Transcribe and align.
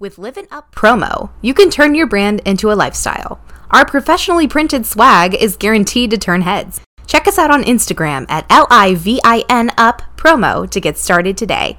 With 0.00 0.16
Livin' 0.16 0.46
Up 0.50 0.74
promo, 0.74 1.28
you 1.42 1.52
can 1.52 1.68
turn 1.68 1.94
your 1.94 2.06
brand 2.06 2.40
into 2.46 2.72
a 2.72 2.74
lifestyle. 2.74 3.38
Our 3.70 3.84
professionally 3.84 4.48
printed 4.48 4.86
swag 4.86 5.34
is 5.34 5.58
guaranteed 5.58 6.10
to 6.12 6.16
turn 6.16 6.40
heads. 6.40 6.80
Check 7.06 7.28
us 7.28 7.38
out 7.38 7.50
on 7.50 7.62
Instagram 7.64 8.24
at 8.30 8.46
L 8.48 8.66
I 8.70 8.94
V 8.94 9.20
I 9.24 9.44
N 9.50 9.70
Up 9.76 10.00
promo 10.16 10.66
to 10.70 10.80
get 10.80 10.96
started 10.96 11.36
today. 11.36 11.76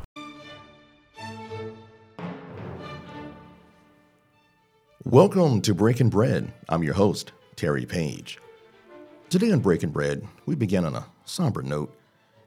Welcome 5.03 5.59
to 5.61 5.73
Breaking 5.73 6.09
Bread. 6.09 6.53
I'm 6.69 6.83
your 6.83 6.93
host, 6.93 7.31
Terry 7.55 7.87
Page. 7.87 8.37
Today 9.31 9.51
on 9.51 9.61
Breaking 9.61 9.89
Bread, 9.89 10.27
we 10.45 10.53
begin 10.53 10.85
on 10.85 10.93
a 10.93 11.07
somber 11.25 11.63
note, 11.63 11.91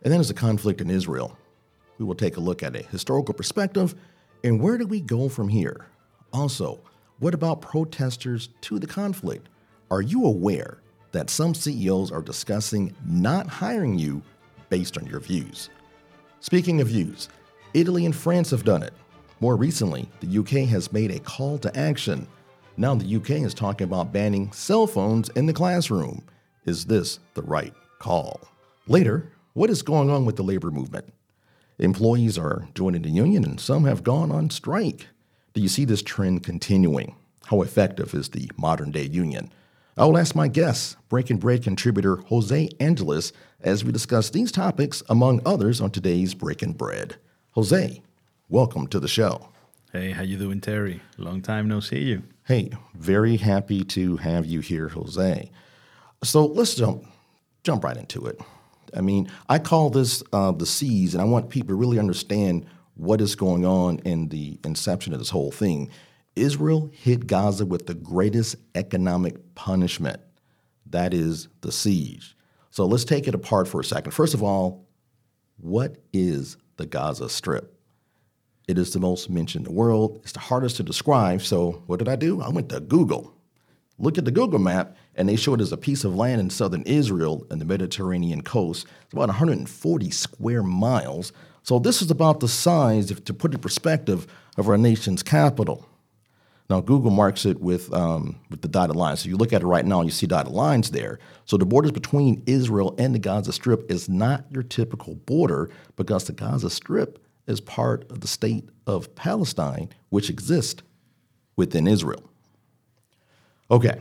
and 0.04 0.12
then 0.12 0.20
as 0.20 0.30
a 0.30 0.34
conflict 0.34 0.80
in 0.80 0.88
Israel. 0.88 1.36
We 1.98 2.04
will 2.04 2.14
take 2.14 2.36
a 2.36 2.40
look 2.40 2.62
at 2.62 2.76
a 2.76 2.82
historical 2.82 3.34
perspective 3.34 3.96
and 4.44 4.60
where 4.60 4.78
do 4.78 4.86
we 4.86 5.00
go 5.00 5.28
from 5.28 5.48
here? 5.48 5.86
Also, 6.32 6.80
what 7.18 7.34
about 7.34 7.60
protesters 7.60 8.50
to 8.60 8.78
the 8.78 8.86
conflict? 8.86 9.48
Are 9.90 10.02
you 10.02 10.24
aware 10.24 10.78
that 11.10 11.30
some 11.30 11.52
CEOs 11.52 12.12
are 12.12 12.22
discussing 12.22 12.94
not 13.04 13.48
hiring 13.48 13.98
you 13.98 14.22
based 14.68 14.96
on 14.96 15.06
your 15.06 15.18
views? 15.18 15.68
Speaking 16.38 16.80
of 16.80 16.86
views, 16.86 17.28
Italy 17.72 18.04
and 18.04 18.14
France 18.14 18.50
have 18.50 18.64
done 18.64 18.84
it. 18.84 18.92
More 19.40 19.56
recently, 19.56 20.08
the 20.20 20.38
UK 20.38 20.68
has 20.68 20.92
made 20.92 21.10
a 21.10 21.18
call 21.18 21.58
to 21.58 21.76
action 21.76 22.28
now 22.76 22.94
the 22.96 23.16
UK 23.16 23.30
is 23.30 23.54
talking 23.54 23.84
about 23.84 24.12
banning 24.12 24.50
cell 24.50 24.86
phones 24.88 25.28
in 25.30 25.46
the 25.46 25.52
classroom. 25.52 26.24
Is 26.66 26.86
this 26.86 27.20
the 27.34 27.42
right 27.42 27.72
call? 28.00 28.40
Later, 28.88 29.30
what 29.52 29.70
is 29.70 29.82
going 29.82 30.10
on 30.10 30.24
with 30.24 30.34
the 30.34 30.42
labor 30.42 30.72
movement? 30.72 31.12
Employees 31.78 32.38
are 32.38 32.68
joining 32.74 33.02
the 33.02 33.10
union 33.10 33.44
and 33.44 33.58
some 33.58 33.84
have 33.84 34.04
gone 34.04 34.30
on 34.30 34.48
strike. 34.50 35.08
Do 35.54 35.60
you 35.60 35.68
see 35.68 35.84
this 35.84 36.02
trend 36.02 36.44
continuing? 36.44 37.16
How 37.46 37.62
effective 37.62 38.14
is 38.14 38.28
the 38.28 38.48
modern 38.56 38.92
day 38.92 39.06
union? 39.06 39.52
I 39.96 40.04
will 40.04 40.16
ask 40.16 40.36
my 40.36 40.46
guest, 40.46 40.96
Breaking 41.08 41.38
Bread 41.38 41.64
contributor 41.64 42.16
Jose 42.16 42.68
Angeles, 42.78 43.32
as 43.60 43.84
we 43.84 43.90
discuss 43.90 44.30
these 44.30 44.52
topics 44.52 45.02
among 45.08 45.40
others 45.44 45.80
on 45.80 45.90
today's 45.90 46.32
Breaking 46.32 46.74
Bread. 46.74 47.16
Jose, 47.52 48.02
welcome 48.48 48.86
to 48.88 49.00
the 49.00 49.08
show. 49.08 49.48
Hey, 49.92 50.12
how 50.12 50.22
you 50.22 50.38
doing, 50.38 50.60
Terry? 50.60 51.02
Long 51.18 51.42
time 51.42 51.66
no 51.66 51.80
see 51.80 52.02
you. 52.02 52.22
Hey, 52.44 52.70
very 52.94 53.36
happy 53.36 53.82
to 53.84 54.16
have 54.18 54.46
you 54.46 54.60
here, 54.60 54.90
Jose. 54.90 55.50
So 56.22 56.46
let's 56.46 56.74
jump 56.76 57.04
jump 57.64 57.82
right 57.82 57.96
into 57.96 58.26
it. 58.26 58.40
I 58.96 59.00
mean, 59.00 59.30
I 59.48 59.58
call 59.58 59.90
this 59.90 60.22
uh, 60.32 60.52
the 60.52 60.66
siege, 60.66 61.14
and 61.14 61.22
I 61.22 61.24
want 61.24 61.50
people 61.50 61.68
to 61.68 61.74
really 61.74 61.98
understand 61.98 62.66
what 62.94 63.20
is 63.20 63.34
going 63.34 63.64
on 63.64 63.98
in 64.00 64.28
the 64.28 64.58
inception 64.64 65.12
of 65.12 65.18
this 65.18 65.30
whole 65.30 65.50
thing. 65.50 65.90
Israel 66.36 66.90
hit 66.92 67.26
Gaza 67.26 67.66
with 67.66 67.86
the 67.86 67.94
greatest 67.94 68.56
economic 68.74 69.54
punishment. 69.54 70.20
That 70.86 71.14
is 71.14 71.48
the 71.60 71.72
siege. 71.72 72.36
So 72.70 72.86
let's 72.86 73.04
take 73.04 73.28
it 73.28 73.34
apart 73.34 73.68
for 73.68 73.80
a 73.80 73.84
second. 73.84 74.12
First 74.12 74.34
of 74.34 74.42
all, 74.42 74.86
what 75.56 75.96
is 76.12 76.56
the 76.76 76.86
Gaza 76.86 77.28
Strip? 77.28 77.70
It 78.66 78.78
is 78.78 78.92
the 78.92 79.00
most 79.00 79.28
mentioned 79.30 79.66
in 79.66 79.72
the 79.72 79.78
world. 79.78 80.20
It's 80.22 80.32
the 80.32 80.40
hardest 80.40 80.76
to 80.76 80.82
describe. 80.82 81.42
So, 81.42 81.82
what 81.86 81.98
did 81.98 82.08
I 82.08 82.16
do? 82.16 82.40
I 82.40 82.48
went 82.48 82.70
to 82.70 82.80
Google. 82.80 83.34
Look 83.98 84.18
at 84.18 84.24
the 84.24 84.30
Google 84.30 84.58
map, 84.58 84.96
and 85.16 85.28
they 85.28 85.36
show 85.36 85.54
it 85.54 85.60
as 85.60 85.72
a 85.72 85.76
piece 85.76 86.04
of 86.04 86.14
land 86.14 86.40
in 86.40 86.50
southern 86.50 86.82
Israel 86.82 87.46
and 87.50 87.60
the 87.60 87.64
Mediterranean 87.64 88.42
coast. 88.42 88.86
It's 89.02 89.12
about 89.12 89.28
140 89.28 90.10
square 90.10 90.62
miles. 90.62 91.32
So, 91.62 91.78
this 91.78 92.02
is 92.02 92.10
about 92.10 92.40
the 92.40 92.48
size, 92.48 93.10
if, 93.10 93.24
to 93.24 93.34
put 93.34 93.52
it 93.52 93.54
in 93.56 93.60
perspective, 93.60 94.26
of 94.56 94.68
our 94.68 94.76
nation's 94.76 95.22
capital. 95.22 95.88
Now, 96.68 96.80
Google 96.80 97.10
marks 97.10 97.44
it 97.44 97.60
with, 97.60 97.92
um, 97.92 98.40
with 98.50 98.62
the 98.62 98.68
dotted 98.68 98.96
lines. 98.96 99.20
So, 99.20 99.28
you 99.28 99.36
look 99.36 99.52
at 99.52 99.62
it 99.62 99.66
right 99.66 99.84
now, 99.84 100.02
you 100.02 100.10
see 100.10 100.26
dotted 100.26 100.52
lines 100.52 100.90
there. 100.90 101.18
So, 101.46 101.56
the 101.56 101.64
borders 101.64 101.92
between 101.92 102.42
Israel 102.46 102.94
and 102.98 103.14
the 103.14 103.18
Gaza 103.18 103.52
Strip 103.52 103.90
is 103.90 104.08
not 104.08 104.44
your 104.50 104.62
typical 104.62 105.14
border 105.14 105.70
because 105.96 106.24
the 106.24 106.32
Gaza 106.32 106.68
Strip 106.68 107.18
is 107.46 107.60
part 107.60 108.10
of 108.10 108.20
the 108.20 108.28
state 108.28 108.68
of 108.86 109.14
Palestine, 109.14 109.88
which 110.10 110.30
exists 110.30 110.82
within 111.56 111.86
Israel. 111.86 112.22
Okay, 113.70 114.00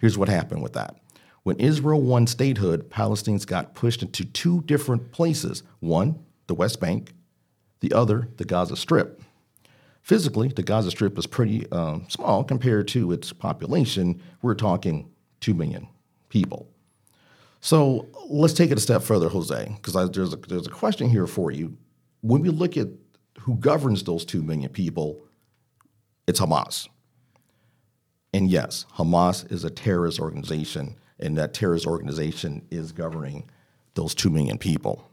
here's 0.00 0.18
what 0.18 0.28
happened 0.28 0.62
with 0.62 0.72
that. 0.72 0.96
When 1.42 1.56
Israel 1.56 2.00
won 2.00 2.26
statehood, 2.26 2.90
Palestinians 2.90 3.46
got 3.46 3.74
pushed 3.74 4.02
into 4.02 4.24
two 4.24 4.62
different 4.62 5.12
places 5.12 5.62
one, 5.80 6.18
the 6.46 6.54
West 6.54 6.80
Bank, 6.80 7.12
the 7.80 7.92
other, 7.92 8.28
the 8.36 8.44
Gaza 8.44 8.76
Strip. 8.76 9.22
Physically, 10.02 10.48
the 10.48 10.62
Gaza 10.62 10.90
Strip 10.90 11.18
is 11.18 11.26
pretty 11.26 11.70
um, 11.72 12.06
small 12.08 12.44
compared 12.44 12.88
to 12.88 13.12
its 13.12 13.32
population. 13.32 14.20
We're 14.42 14.54
talking 14.54 15.10
2 15.40 15.54
million 15.54 15.88
people. 16.28 16.68
So 17.60 18.08
let's 18.28 18.54
take 18.54 18.70
it 18.70 18.78
a 18.78 18.80
step 18.80 19.02
further, 19.02 19.28
Jose, 19.28 19.72
because 19.76 20.10
there's 20.10 20.32
a, 20.32 20.36
there's 20.36 20.66
a 20.66 20.70
question 20.70 21.08
here 21.08 21.26
for 21.26 21.50
you 21.50 21.76
when 22.20 22.42
we 22.42 22.48
look 22.48 22.76
at 22.76 22.88
who 23.40 23.56
governs 23.56 24.04
those 24.04 24.24
2 24.24 24.42
million 24.42 24.70
people, 24.70 25.24
it's 26.26 26.40
Hamas. 26.40 26.88
And 28.32 28.50
yes, 28.50 28.86
Hamas 28.96 29.50
is 29.50 29.64
a 29.64 29.70
terrorist 29.70 30.20
organization, 30.20 30.96
and 31.18 31.36
that 31.36 31.54
terrorist 31.54 31.86
organization 31.86 32.66
is 32.70 32.92
governing 32.92 33.48
those 33.94 34.14
2 34.14 34.30
million 34.30 34.56
people. 34.56 35.10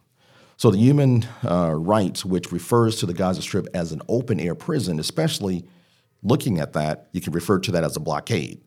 So 0.55 0.71
the 0.71 0.77
human 0.77 1.25
uh, 1.43 1.73
rights, 1.73 2.25
which 2.25 2.51
refers 2.51 2.97
to 2.97 3.05
the 3.05 3.13
Gaza 3.13 3.41
Strip 3.41 3.67
as 3.73 3.91
an 3.91 4.01
open 4.07 4.39
air 4.39 4.55
prison, 4.55 4.99
especially 4.99 5.65
looking 6.23 6.59
at 6.59 6.73
that, 6.73 7.09
you 7.11 7.21
can 7.21 7.33
refer 7.33 7.59
to 7.59 7.71
that 7.71 7.83
as 7.83 7.95
a 7.95 7.99
blockade. 7.99 8.61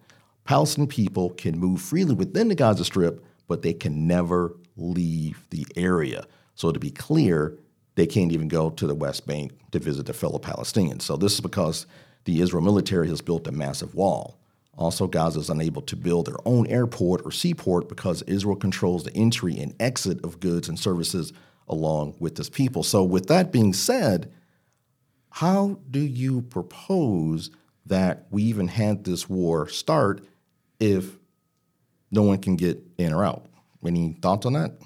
Palestinian 0.44 0.89
people 0.89 1.31
can 1.31 1.59
move 1.59 1.81
freely 1.81 2.15
within 2.15 2.49
the 2.49 2.55
Gaza 2.55 2.84
Strip, 2.84 3.25
but 3.47 3.62
they 3.62 3.72
can 3.72 4.06
never 4.06 4.56
leave 4.77 5.47
the 5.50 5.66
area. 5.77 6.27
So 6.55 6.72
to 6.72 6.81
be 6.81 6.91
clear, 6.91 7.56
they 7.94 8.06
can't 8.06 8.33
even 8.33 8.49
go 8.49 8.71
to 8.71 8.87
the 8.87 8.94
West 8.94 9.27
Bank 9.27 9.53
to 9.72 9.78
visit 9.78 10.06
their 10.06 10.15
fellow 10.15 10.39
Palestinians. 10.39 11.03
So 11.03 11.16
this 11.16 11.34
is 11.34 11.41
because 11.41 11.87
the 12.25 12.41
Israel 12.41 12.62
military 12.62 13.09
has 13.09 13.21
built 13.21 13.47
a 13.47 13.53
massive 13.53 13.94
wall. 13.94 14.40
Also, 14.81 15.07
Gaza 15.07 15.41
is 15.41 15.51
unable 15.51 15.83
to 15.83 15.95
build 15.95 16.27
their 16.27 16.39
own 16.47 16.67
airport 16.69 17.21
or 17.27 17.31
seaport 17.31 17.87
because 17.87 18.23
Israel 18.23 18.57
controls 18.57 19.05
the 19.05 19.15
entry 19.15 19.59
and 19.59 19.75
exit 19.79 20.25
of 20.25 20.41
goods 20.41 20.71
and 20.71 20.79
services 20.79 21.35
along 21.69 22.15
with 22.19 22.41
its 22.41 22.49
people. 22.49 22.83
So, 22.83 23.05
with 23.05 23.27
that 23.27 23.53
being 23.53 23.75
said, 23.75 24.33
how 25.33 25.81
do 25.91 26.01
you 26.01 26.41
propose 26.41 27.51
that 27.85 28.27
we 28.31 28.43
even 28.45 28.69
had 28.69 29.05
this 29.05 29.29
war 29.29 29.69
start 29.69 30.25
if 30.81 31.19
no 32.11 32.23
one 32.23 32.39
can 32.39 32.57
get 32.57 32.83
in 32.97 33.13
or 33.13 33.23
out? 33.23 33.45
Any 33.87 34.15
thoughts 34.15 34.47
on 34.47 34.55
that? 34.55 34.79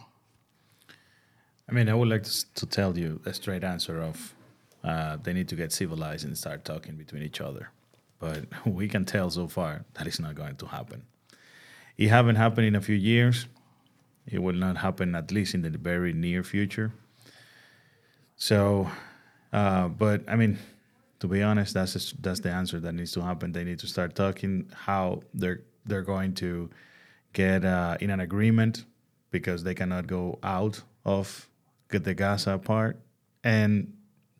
I 1.69 1.73
mean, 1.73 1.89
I 1.89 1.95
would 1.95 2.09
like 2.09 2.25
to, 2.25 2.55
to 2.55 2.67
tell 2.67 2.99
you 2.99 3.21
a 3.25 3.33
straight 3.33 3.63
answer 3.63 4.03
of 4.03 4.35
uh, 4.83 5.19
they 5.23 5.33
need 5.33 5.49
to 5.49 5.57
get 5.57 5.73
civilized 5.73 6.25
and 6.25 6.37
start 6.37 6.65
talking 6.65 6.97
between 6.97 7.23
each 7.23 7.41
other. 7.41 7.71
But 8.19 8.47
we 8.67 8.89
can 8.89 9.05
tell 9.05 9.31
so 9.31 9.49
far 9.49 9.85
that 9.95 10.07
is 10.07 10.21
not 10.21 10.35
going 10.35 10.57
to 10.57 10.67
happen. 10.67 11.05
It 11.97 12.09
haven't 12.09 12.37
happened 12.37 12.67
in 12.67 12.75
a 12.75 12.81
few 12.81 12.97
years. 12.97 13.47
It 14.27 14.43
will 14.43 14.55
not 14.55 14.79
happen 14.79 15.15
at 15.15 15.31
least 15.31 15.55
in 15.55 15.63
the 15.63 15.71
very 15.71 16.13
near 16.13 16.43
future. 16.43 16.93
So, 18.37 18.91
uh, 19.53 19.89
but 19.89 20.23
I 20.29 20.37
mean, 20.37 20.59
to 21.21 21.29
be 21.29 21.43
honest, 21.43 21.75
that's 21.75 21.93
just, 21.93 22.23
that's 22.23 22.41
the 22.41 22.51
answer 22.51 22.81
that 22.81 22.93
needs 22.93 23.13
to 23.13 23.23
happen. 23.23 23.53
They 23.53 23.65
need 23.65 23.79
to 23.81 23.87
start 23.87 24.15
talking 24.15 24.71
how 24.75 25.23
they're 25.33 25.61
they're 25.87 26.03
going 26.03 26.35
to 26.35 26.71
get 27.33 27.65
uh, 27.65 27.97
in 28.01 28.11
an 28.11 28.21
agreement 28.21 28.85
because 29.31 29.63
they 29.63 29.75
cannot 29.75 30.07
go 30.07 30.39
out 30.43 30.83
of 31.05 31.49
the 31.91 32.15
Gaza 32.15 32.59
part, 32.59 32.99
and 33.45 33.93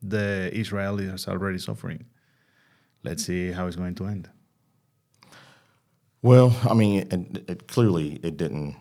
the 0.03 0.51
Israelis 0.53 1.29
are 1.29 1.33
already 1.33 1.59
suffering. 1.59 2.05
Let's 3.05 3.25
see 3.25 3.53
how 3.53 3.67
it's 3.67 3.77
going 3.77 3.95
to 3.97 4.07
end. 4.07 4.31
Well, 6.23 6.57
I 6.69 6.73
mean, 6.73 7.01
it, 7.11 7.51
it 7.51 7.69
clearly 7.69 8.19
it 8.23 8.37
didn't 8.39 8.77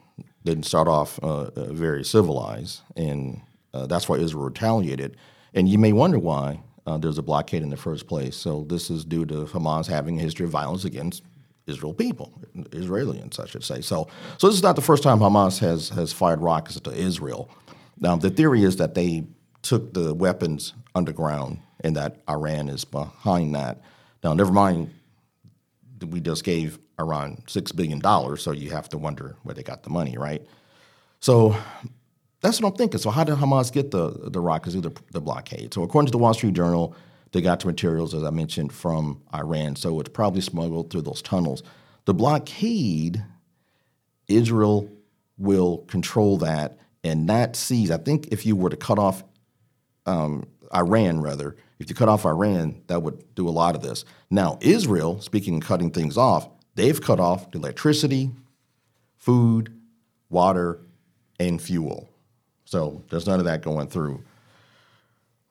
didn't 0.46 0.64
start 0.64 0.88
off 0.88 1.20
uh, 1.22 1.50
uh, 1.56 1.74
very 1.74 2.04
civilized, 2.04 2.82
and 2.96 3.42
uh, 3.74 3.86
that's 3.86 4.08
why 4.08 4.18
Israel 4.18 4.46
retaliated. 4.46 5.18
And 5.54 5.68
you 5.70 5.78
may 5.78 5.94
wonder 5.94 6.18
why 6.18 6.62
uh, 6.88 6.98
there's 6.98 7.18
a 7.18 7.22
blockade 7.22 7.62
in 7.62 7.70
the 7.70 7.78
first 7.78 8.08
place. 8.08 8.36
So 8.36 8.66
this 8.68 8.90
is 8.90 9.06
due 9.06 9.26
to 9.26 9.46
Hamas 9.46 9.88
having 9.88 10.18
a 10.18 10.22
history 10.22 10.46
of 10.46 10.52
violence 10.52 10.86
against 10.86 11.24
Israel 11.68 11.94
people, 11.94 12.34
Israelis, 12.56 13.40
I 13.40 13.46
should 13.46 13.64
say. 13.64 13.82
So, 13.82 14.08
so 14.38 14.48
this 14.48 14.56
is 14.56 14.64
not 14.64 14.76
the 14.76 14.82
first 14.82 15.04
time 15.04 15.20
Hamas 15.20 15.60
has 15.60 15.90
has 15.90 16.12
fired 16.14 16.42
rockets 16.42 16.80
to 16.80 16.92
Israel. 16.92 17.50
Now, 18.00 18.16
the 18.16 18.30
theory 18.30 18.64
is 18.64 18.78
that 18.78 18.96
they 18.96 19.26
took 19.62 19.94
the 19.94 20.14
weapons 20.14 20.74
underground 20.96 21.60
and 21.82 21.96
that 21.96 22.22
Iran 22.30 22.70
is 22.70 22.86
behind 22.86 23.56
that. 23.56 23.82
Now, 24.24 24.34
never 24.34 24.52
mind, 24.52 24.94
we 26.08 26.22
just 26.22 26.44
gave 26.44 26.80
Iran 27.00 27.44
$6 27.48 27.76
billion, 27.76 28.02
so 28.38 28.52
you 28.52 28.72
have 28.72 28.90
to 28.90 28.98
wonder 28.98 29.36
where 29.44 29.56
they 29.56 29.64
got 29.64 29.84
the 29.84 29.90
money, 29.90 30.18
right? 30.18 30.46
So 31.20 31.56
that's 32.42 32.62
what 32.62 32.70
I'm 32.70 32.76
thinking. 32.76 33.00
So, 33.00 33.10
how 33.10 33.24
did 33.24 33.36
Hamas 33.36 33.72
get 33.72 33.92
the, 33.92 34.10
the 34.30 34.40
rockets 34.40 34.74
through 34.74 34.82
the, 34.82 35.02
the 35.12 35.22
blockade? 35.22 35.74
So, 35.74 35.84
according 35.84 36.08
to 36.08 36.12
the 36.12 36.18
Wall 36.18 36.34
Street 36.34 36.54
Journal, 36.54 36.96
they 37.34 37.42
got 37.42 37.60
the 37.60 37.68
materials, 37.68 38.14
as 38.14 38.24
I 38.24 38.30
mentioned, 38.30 38.72
from 38.72 39.22
Iran. 39.34 39.76
So 39.76 40.00
it's 40.00 40.10
probably 40.10 40.42
smuggled 40.42 40.92
through 40.92 41.02
those 41.02 41.22
tunnels. 41.22 41.64
The 42.06 42.14
blockade, 42.14 43.24
Israel 44.28 44.90
will 45.38 45.80
control 45.80 46.38
that, 46.38 46.78
and 47.04 47.28
that 47.30 47.56
sees. 47.56 47.90
I 47.90 47.98
think 47.98 48.28
if 48.28 48.46
you 48.46 48.56
were 48.56 48.70
to 48.70 48.78
cut 48.78 49.00
off 49.00 49.24
um, 50.06 50.46
Iran, 50.74 51.22
rather, 51.22 51.56
if 51.84 51.90
you 51.90 51.96
cut 51.96 52.08
off 52.08 52.26
Iran, 52.26 52.82
that 52.88 53.04
would 53.04 53.36
do 53.36 53.48
a 53.48 53.52
lot 53.52 53.76
of 53.76 53.82
this. 53.82 54.06
Now, 54.30 54.58
Israel, 54.62 55.20
speaking 55.20 55.58
of 55.58 55.64
cutting 55.64 55.92
things 55.92 56.18
off, 56.18 56.48
they've 56.76 57.00
cut 57.00 57.20
off 57.20 57.54
electricity, 57.54 58.32
food, 59.18 59.78
water, 60.30 60.80
and 61.42 61.62
fuel. 61.62 62.10
So 62.64 63.04
there's 63.10 63.28
none 63.28 63.40
of 63.40 63.46
that 63.46 63.62
going 63.62 63.88
through 63.88 64.24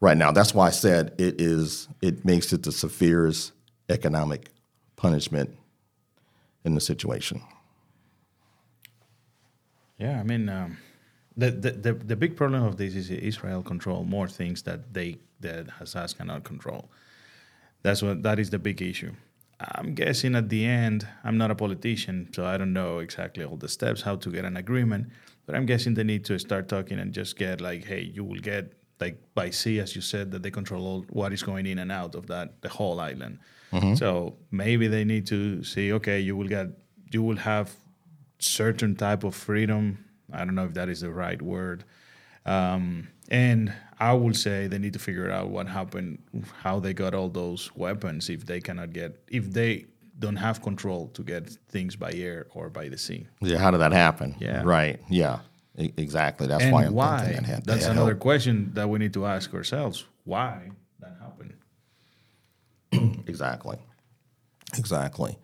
right 0.01 0.17
now. 0.17 0.33
That's 0.33 0.55
why 0.55 0.69
I 0.69 0.71
said 0.71 1.15
it 1.19 1.39
is. 1.39 1.87
It 2.01 2.25
makes 2.25 2.51
it 2.55 2.63
the 2.63 2.73
severest 2.73 3.53
economic 3.91 4.49
punishment 4.97 5.55
in 6.65 6.75
the 6.75 6.81
situation. 6.81 7.43
Yeah, 9.99 10.19
I 10.19 10.23
mean, 10.23 10.49
um, 10.49 10.79
the, 11.37 11.51
the, 11.51 11.71
the 11.73 11.93
the 11.93 12.17
big 12.17 12.37
problem 12.37 12.63
of 12.63 12.79
this 12.79 12.95
is 12.95 13.11
Israel 13.11 13.63
control 13.63 14.05
more 14.05 14.29
things 14.29 14.63
that 14.63 14.95
they 14.95 15.19
that 15.43 15.67
Hamas 15.79 16.17
cannot 16.17 16.45
control. 16.45 16.91
That's 17.83 18.03
what 18.03 18.23
that 18.23 18.39
is 18.39 18.51
the 18.51 18.59
big 18.59 18.81
issue. 18.81 19.13
I'm 19.61 19.95
guessing 19.95 20.35
at 20.35 20.49
the 20.49 20.65
end, 20.65 21.07
I'm 21.23 21.39
not 21.39 21.51
a 21.51 21.55
politician, 21.55 22.29
so 22.33 22.45
I 22.45 22.57
don't 22.57 22.73
know 22.73 22.99
exactly 22.99 23.45
all 23.45 23.57
the 23.57 23.69
steps 23.69 24.03
how 24.03 24.17
to 24.17 24.31
get 24.31 24.45
an 24.45 24.57
agreement. 24.57 25.09
But 25.47 25.55
I'm 25.55 25.67
guessing 25.67 25.95
they 25.95 26.05
need 26.05 26.25
to 26.27 26.39
start 26.39 26.69
talking 26.69 26.99
and 26.99 27.13
just 27.13 27.37
get 27.37 27.61
like, 27.61 27.85
hey, 27.85 28.01
you 28.01 28.25
will 28.25 28.41
get 28.41 28.73
like 29.01 29.19
by 29.35 29.51
sea, 29.51 29.81
as 29.81 29.95
you 29.97 30.03
said, 30.03 30.31
that 30.31 30.43
they 30.43 30.51
control 30.51 30.87
all 30.87 31.05
what 31.11 31.33
is 31.33 31.43
going 31.43 31.67
in 31.67 31.79
and 31.79 31.91
out 31.91 32.15
of 32.15 32.27
that 32.29 32.61
the 32.63 32.69
whole 32.69 33.01
island. 33.01 33.39
Mm-hmm. 33.73 33.95
So 33.95 34.37
maybe 34.51 34.87
they 34.89 35.05
need 35.05 35.27
to 35.27 35.65
see, 35.65 35.93
okay, 35.93 36.21
you 36.21 36.37
will 36.37 36.49
get 36.49 36.69
you 37.11 37.23
will 37.23 37.37
have 37.37 37.75
certain 38.39 38.95
type 38.97 39.25
of 39.25 39.35
freedom. 39.35 40.05
I 40.33 40.45
don't 40.45 40.55
know 40.55 40.67
if 40.67 40.75
that 40.75 40.89
is 40.89 41.01
the 41.01 41.11
right 41.11 41.41
word. 41.41 41.85
Um, 42.47 43.09
and 43.33 43.73
I 43.99 44.13
will 44.13 44.35
say 44.35 44.67
they 44.69 44.79
need 44.79 44.93
to 44.93 44.99
figure 44.99 45.31
out 45.31 45.49
what 45.49 45.67
happened, 45.67 46.23
how 46.63 46.79
they 46.79 46.93
got 46.93 47.15
all 47.15 47.29
those 47.31 47.75
weapons 47.75 48.29
if 48.29 48.45
they 48.47 48.61
cannot 48.61 48.93
get, 48.93 49.19
if 49.29 49.51
they 49.51 49.87
don't 50.19 50.37
have 50.37 50.63
control 50.63 51.09
to 51.15 51.23
get 51.23 51.49
things 51.69 51.97
by 51.97 52.13
air 52.13 52.47
or 52.55 52.69
by 52.69 52.89
the 52.89 52.99
sea. 52.99 53.27
Yeah, 53.41 53.59
how 53.59 53.71
did 53.71 53.81
that 53.81 53.93
happen? 53.93 54.37
Yeah. 54.39 54.63
Right. 54.65 55.01
Yeah. 55.09 55.39
E- 55.79 55.93
exactly. 55.97 56.47
That's 56.47 56.63
and 56.63 56.73
why 56.73 56.85
I'm 56.85 56.93
why? 56.95 57.19
thinking 57.25 57.37
that 57.43 57.47
had, 57.47 57.65
That's 57.65 57.87
another 57.87 58.11
help. 58.11 58.21
question 58.21 58.71
that 58.75 58.89
we 58.89 58.99
need 58.99 59.15
to 59.15 59.25
ask 59.27 59.53
ourselves. 59.55 60.05
Why 60.25 60.71
that 61.01 61.17
happened? 61.21 61.55
Exactly. 63.27 63.79
Exactly. 64.77 65.39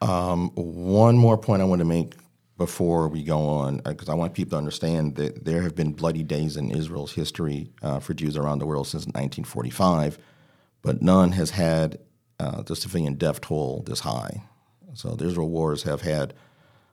Um, 0.00 0.50
one 0.54 1.16
more 1.16 1.38
point 1.38 1.62
I 1.62 1.64
want 1.64 1.78
to 1.80 1.84
make 1.84 2.14
before 2.58 3.08
we 3.08 3.22
go 3.22 3.38
on, 3.38 3.78
because 3.78 4.08
I 4.08 4.14
want 4.14 4.34
people 4.34 4.50
to 4.50 4.56
understand 4.56 5.14
that 5.14 5.44
there 5.44 5.62
have 5.62 5.76
been 5.76 5.92
bloody 5.92 6.24
days 6.24 6.56
in 6.56 6.72
Israel's 6.72 7.12
history 7.12 7.70
uh, 7.82 8.00
for 8.00 8.14
Jews 8.14 8.36
around 8.36 8.58
the 8.58 8.66
world 8.66 8.88
since 8.88 9.06
1945, 9.06 10.18
but 10.82 11.00
none 11.00 11.32
has 11.32 11.50
had 11.50 12.00
uh, 12.40 12.62
the 12.62 12.74
civilian 12.74 13.14
death 13.14 13.40
toll 13.40 13.84
this 13.86 14.00
high. 14.00 14.42
So 14.94 15.10
the 15.10 15.26
Israel 15.26 15.48
wars 15.48 15.84
have 15.84 16.02
had 16.02 16.34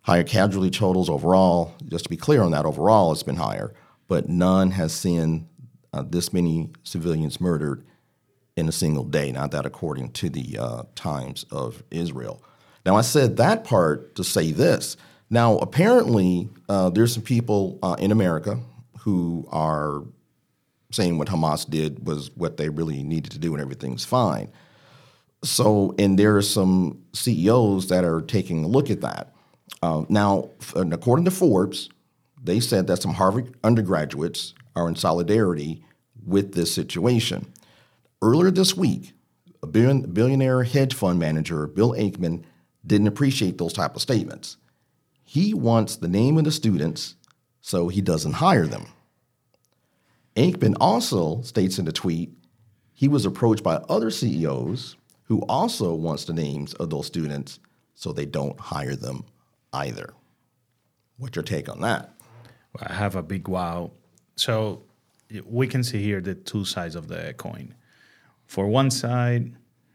higher 0.03 0.23
casualty 0.23 0.69
totals 0.69 1.09
overall. 1.09 1.73
Just 1.87 2.05
to 2.05 2.09
be 2.09 2.17
clear 2.17 2.43
on 2.43 2.51
that, 2.51 2.65
overall 2.65 3.11
it's 3.11 3.23
been 3.23 3.37
higher, 3.37 3.73
but 4.07 4.29
none 4.29 4.71
has 4.71 4.93
seen 4.93 5.49
uh, 5.91 6.03
this 6.07 6.31
many 6.31 6.71
civilians 6.83 7.41
murdered 7.41 7.83
in 8.55 8.69
a 8.69 8.71
single 8.71 9.03
day. 9.03 9.31
Not 9.31 9.49
that 9.51 9.65
according 9.65 10.11
to 10.11 10.29
the 10.29 10.59
uh, 10.59 10.83
Times 10.93 11.43
of 11.49 11.83
Israel. 11.89 12.43
Now, 12.85 12.95
I 12.95 13.01
said 13.01 13.37
that 13.37 13.63
part 13.63 14.13
to 14.15 14.23
say 14.23 14.51
this. 14.51 14.95
Now, 15.29 15.57
apparently, 15.57 16.49
uh, 16.69 16.89
there's 16.89 17.13
some 17.13 17.23
people 17.23 17.79
uh, 17.81 17.95
in 17.99 18.11
America 18.11 18.59
who 18.99 19.47
are 19.51 20.03
saying 20.91 21.17
what 21.17 21.27
Hamas 21.27 21.69
did 21.69 22.05
was 22.05 22.31
what 22.35 22.57
they 22.57 22.69
really 22.69 23.03
needed 23.03 23.31
to 23.31 23.39
do 23.39 23.53
and 23.53 23.61
everything's 23.61 24.05
fine. 24.05 24.51
So, 25.43 25.93
and 25.99 26.17
there 26.17 26.37
are 26.37 26.41
some 26.41 27.03
CEOs 27.13 27.87
that 27.89 28.03
are 28.03 28.21
taking 28.21 28.63
a 28.63 28.67
look 28.67 28.89
at 28.89 29.01
that. 29.01 29.33
Uh, 29.81 30.03
now, 30.09 30.49
according 30.75 31.25
to 31.25 31.31
Forbes, 31.31 31.89
they 32.41 32.59
said 32.59 32.87
that 32.87 33.01
some 33.01 33.13
Harvard 33.13 33.55
undergraduates 33.63 34.53
are 34.75 34.87
in 34.87 34.95
solidarity 34.95 35.83
with 36.25 36.53
this 36.53 36.73
situation. 36.73 37.51
Earlier 38.21 38.51
this 38.51 38.75
week, 38.75 39.13
a 39.61 39.67
billion, 39.67 40.01
billionaire 40.11 40.63
hedge 40.63 40.93
fund 40.93 41.19
manager, 41.19 41.67
Bill 41.67 41.91
Ackman, 41.91 42.43
didn't 42.85 43.07
appreciate 43.07 43.57
those 43.57 43.73
type 43.73 43.95
of 43.95 44.01
statements. 44.01 44.57
He 45.35 45.53
wants 45.53 45.97
the 45.97 46.07
name 46.07 46.37
of 46.37 46.45
the 46.45 46.51
students, 46.51 47.15
so 47.59 47.89
he 47.89 47.99
doesn't 47.99 48.39
hire 48.45 48.67
them. 48.67 48.85
Ackman 50.37 50.75
also 50.79 51.41
states 51.41 51.77
in 51.77 51.83
the 51.83 51.91
tweet 51.91 52.31
he 52.93 53.09
was 53.09 53.25
approached 53.25 53.61
by 53.61 53.75
other 53.89 54.09
CEOs 54.11 54.95
who 55.23 55.41
also 55.49 55.93
wants 55.93 56.23
the 56.23 56.31
names 56.31 56.73
of 56.75 56.89
those 56.89 57.07
students, 57.07 57.59
so 57.95 58.13
they 58.13 58.25
don't 58.25 58.57
hire 58.57 58.95
them 58.95 59.25
either. 59.73 60.13
What's 61.17 61.35
your 61.35 61.43
take 61.43 61.67
on 61.67 61.81
that? 61.81 62.13
I 62.79 62.93
have 62.93 63.17
a 63.17 63.21
big 63.21 63.49
wow. 63.49 63.91
So 64.37 64.83
we 65.43 65.67
can 65.67 65.83
see 65.83 66.01
here 66.01 66.21
the 66.21 66.35
two 66.35 66.63
sides 66.63 66.95
of 66.95 67.09
the 67.09 67.33
coin. 67.37 67.75
For 68.45 68.67
one 68.67 68.89
side, 68.89 69.51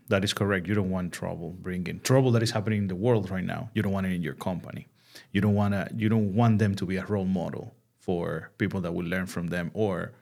that 0.08 0.22
is 0.22 0.34
correct. 0.34 0.68
You 0.68 0.74
don't 0.74 0.90
want 0.90 1.14
trouble 1.14 1.56
bringing 1.58 2.00
trouble 2.00 2.30
that 2.32 2.42
is 2.42 2.50
happening 2.50 2.80
in 2.80 2.88
the 2.88 2.94
world 2.94 3.30
right 3.30 3.42
now. 3.42 3.70
You 3.72 3.80
don't 3.80 3.92
want 3.92 4.04
it 4.04 4.12
in 4.12 4.20
your 4.20 4.34
company. 4.34 4.86
You 5.32 5.40
don't 5.40 5.54
want 5.54 5.74
to. 5.74 5.88
You 5.94 6.08
don't 6.08 6.34
want 6.34 6.58
them 6.58 6.74
to 6.76 6.86
be 6.86 6.96
a 6.96 7.04
role 7.04 7.24
model 7.24 7.74
for 7.98 8.50
people 8.58 8.80
that 8.80 8.92
will 8.92 9.06
learn 9.06 9.26
from 9.26 9.48
them, 9.48 9.70
or 9.74 10.12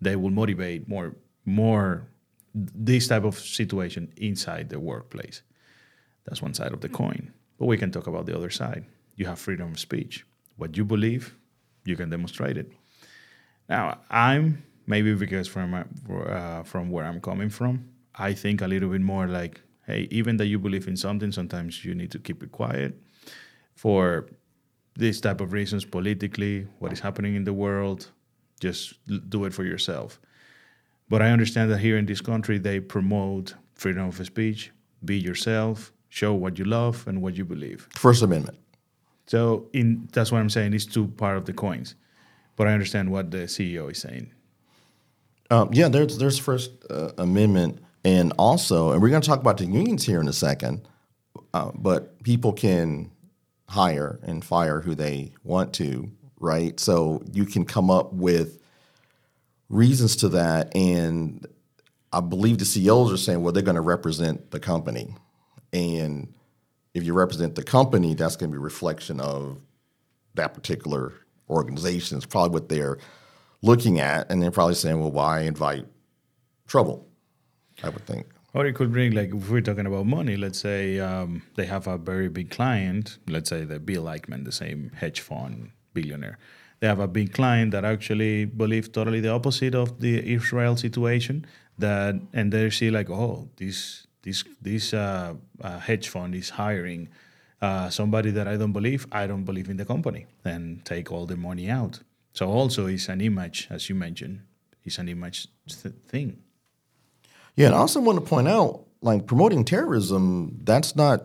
they 0.00 0.16
will 0.16 0.30
motivate 0.30 0.88
more 0.88 1.14
more 1.44 2.08
this 2.54 3.08
type 3.08 3.24
of 3.24 3.38
situation 3.38 4.12
inside 4.16 4.68
the 4.68 4.80
workplace. 4.80 5.42
That's 6.24 6.42
one 6.42 6.54
side 6.54 6.72
of 6.72 6.80
the 6.80 6.88
coin. 6.88 7.32
But 7.58 7.66
we 7.66 7.76
can 7.76 7.90
talk 7.90 8.06
about 8.06 8.26
the 8.26 8.36
other 8.36 8.50
side. 8.50 8.84
You 9.16 9.26
have 9.26 9.38
freedom 9.38 9.72
of 9.72 9.78
speech. 9.78 10.24
What 10.56 10.76
you 10.76 10.84
believe, 10.84 11.34
you 11.84 11.96
can 11.96 12.10
demonstrate 12.10 12.56
it. 12.56 12.70
Now, 13.68 13.98
I'm 14.10 14.62
maybe 14.86 15.14
because 15.14 15.48
from 15.48 15.74
uh, 15.74 16.62
from 16.64 16.90
where 16.90 17.04
I'm 17.04 17.20
coming 17.20 17.50
from, 17.50 17.88
I 18.14 18.32
think 18.32 18.60
a 18.60 18.66
little 18.66 18.88
bit 18.88 19.00
more 19.00 19.26
like, 19.26 19.60
hey, 19.86 20.08
even 20.10 20.36
that 20.38 20.46
you 20.46 20.58
believe 20.58 20.88
in 20.88 20.96
something, 20.96 21.32
sometimes 21.32 21.84
you 21.84 21.94
need 21.94 22.10
to 22.10 22.18
keep 22.18 22.42
it 22.42 22.52
quiet 22.52 22.94
for 23.74 24.28
this 24.98 25.20
type 25.20 25.40
of 25.40 25.52
reasons 25.52 25.84
politically, 25.84 26.66
what 26.80 26.92
is 26.92 27.00
happening 27.00 27.36
in 27.36 27.44
the 27.44 27.52
world, 27.52 28.10
just 28.60 28.94
l- 29.10 29.20
do 29.28 29.44
it 29.44 29.54
for 29.54 29.64
yourself. 29.64 30.20
But 31.08 31.22
I 31.22 31.30
understand 31.30 31.70
that 31.70 31.78
here 31.78 31.96
in 31.96 32.04
this 32.04 32.20
country, 32.20 32.58
they 32.58 32.80
promote 32.80 33.54
freedom 33.74 34.08
of 34.08 34.26
speech, 34.26 34.72
be 35.04 35.16
yourself, 35.16 35.92
show 36.08 36.34
what 36.34 36.58
you 36.58 36.64
love 36.64 37.06
and 37.06 37.22
what 37.22 37.36
you 37.36 37.44
believe. 37.44 37.88
First 37.94 38.22
Amendment. 38.22 38.58
So 39.26 39.68
in 39.72 40.08
that's 40.12 40.32
what 40.32 40.40
I'm 40.40 40.50
saying. 40.50 40.74
It's 40.74 40.86
two 40.86 41.06
part 41.06 41.36
of 41.36 41.44
the 41.44 41.52
coins, 41.52 41.94
but 42.56 42.66
I 42.66 42.72
understand 42.72 43.10
what 43.10 43.30
the 43.30 43.46
CEO 43.46 43.90
is 43.90 43.98
saying. 43.98 44.32
Um, 45.50 45.70
yeah, 45.72 45.88
there's 45.88 46.18
there's 46.18 46.38
First 46.38 46.72
uh, 46.90 47.12
Amendment, 47.18 47.78
and 48.04 48.32
also, 48.38 48.90
and 48.92 49.00
we're 49.00 49.10
going 49.10 49.22
to 49.22 49.28
talk 49.28 49.40
about 49.40 49.58
the 49.58 49.66
unions 49.66 50.04
here 50.04 50.20
in 50.20 50.28
a 50.28 50.32
second. 50.32 50.88
Uh, 51.54 51.70
but 51.74 52.22
people 52.24 52.52
can 52.52 53.10
hire 53.68 54.18
and 54.22 54.44
fire 54.44 54.80
who 54.80 54.94
they 54.94 55.32
want 55.44 55.72
to, 55.74 56.10
right? 56.40 56.78
So 56.80 57.22
you 57.32 57.44
can 57.44 57.64
come 57.64 57.90
up 57.90 58.12
with 58.12 58.60
reasons 59.68 60.16
to 60.16 60.30
that, 60.30 60.74
and 60.74 61.46
I 62.12 62.20
believe 62.20 62.58
the 62.58 62.64
CEOs 62.64 63.12
are 63.12 63.18
saying, 63.18 63.42
well, 63.42 63.52
they're 63.52 63.62
going 63.62 63.74
to 63.74 63.80
represent 63.80 64.50
the 64.50 64.60
company, 64.60 65.14
and 65.72 66.32
if 66.94 67.04
you 67.04 67.12
represent 67.12 67.54
the 67.54 67.62
company, 67.62 68.14
that's 68.14 68.36
going 68.36 68.50
to 68.50 68.54
be 68.54 68.58
a 68.58 68.60
reflection 68.60 69.20
of 69.20 69.58
that 70.34 70.54
particular 70.54 71.12
organization. 71.50 72.16
It's 72.16 72.26
probably 72.26 72.50
what 72.50 72.68
they're 72.68 72.98
looking 73.62 74.00
at, 74.00 74.30
and 74.30 74.42
they're 74.42 74.50
probably 74.50 74.74
saying, 74.74 74.98
"Well, 74.98 75.10
why 75.10 75.40
invite 75.40 75.86
trouble?" 76.66 77.06
I 77.82 77.90
would 77.90 78.06
think. 78.06 78.26
Or 78.58 78.66
it 78.66 78.74
could 78.74 78.90
bring, 78.90 79.12
like, 79.12 79.32
if 79.32 79.48
we're 79.48 79.60
talking 79.60 79.86
about 79.86 80.06
money, 80.06 80.36
let's 80.36 80.58
say 80.58 80.98
um, 80.98 81.42
they 81.54 81.66
have 81.66 81.86
a 81.86 81.96
very 81.96 82.28
big 82.28 82.50
client, 82.50 83.18
let's 83.28 83.50
say 83.50 83.62
the 83.62 83.78
Bill 83.78 84.02
Ackman, 84.06 84.44
the 84.44 84.50
same 84.50 84.90
hedge 84.96 85.20
fund 85.20 85.70
billionaire. 85.94 86.38
They 86.80 86.88
have 86.88 86.98
a 86.98 87.06
big 87.06 87.32
client 87.32 87.70
that 87.70 87.84
actually 87.84 88.46
believe 88.46 88.90
totally 88.90 89.20
the 89.20 89.28
opposite 89.28 89.76
of 89.76 90.00
the 90.00 90.28
Israel 90.34 90.76
situation. 90.76 91.46
That 91.78 92.16
and 92.32 92.52
they 92.52 92.68
see 92.70 92.90
like, 92.90 93.08
oh, 93.10 93.48
this 93.58 94.08
this 94.22 94.42
this 94.60 94.92
uh, 94.92 95.34
uh, 95.60 95.78
hedge 95.78 96.08
fund 96.08 96.34
is 96.34 96.50
hiring 96.50 97.10
uh, 97.62 97.90
somebody 97.90 98.32
that 98.32 98.48
I 98.48 98.56
don't 98.56 98.72
believe. 98.72 99.06
I 99.12 99.28
don't 99.28 99.44
believe 99.44 99.68
in 99.70 99.76
the 99.76 99.84
company, 99.84 100.26
and 100.44 100.84
take 100.84 101.12
all 101.12 101.26
the 101.26 101.36
money 101.36 101.70
out. 101.70 102.00
So 102.32 102.50
also, 102.50 102.86
it's 102.86 103.08
an 103.08 103.20
image, 103.20 103.68
as 103.70 103.88
you 103.88 103.94
mentioned, 103.94 104.40
it's 104.84 104.98
an 104.98 105.08
image 105.08 105.46
th- 105.68 105.94
thing. 106.08 106.42
Yeah, 107.56 107.66
and 107.66 107.74
I 107.74 107.78
also 107.78 108.00
want 108.00 108.18
to 108.18 108.24
point 108.24 108.48
out, 108.48 108.84
like 109.00 109.26
promoting 109.26 109.64
terrorism, 109.64 110.58
that's 110.64 110.96
not 110.96 111.24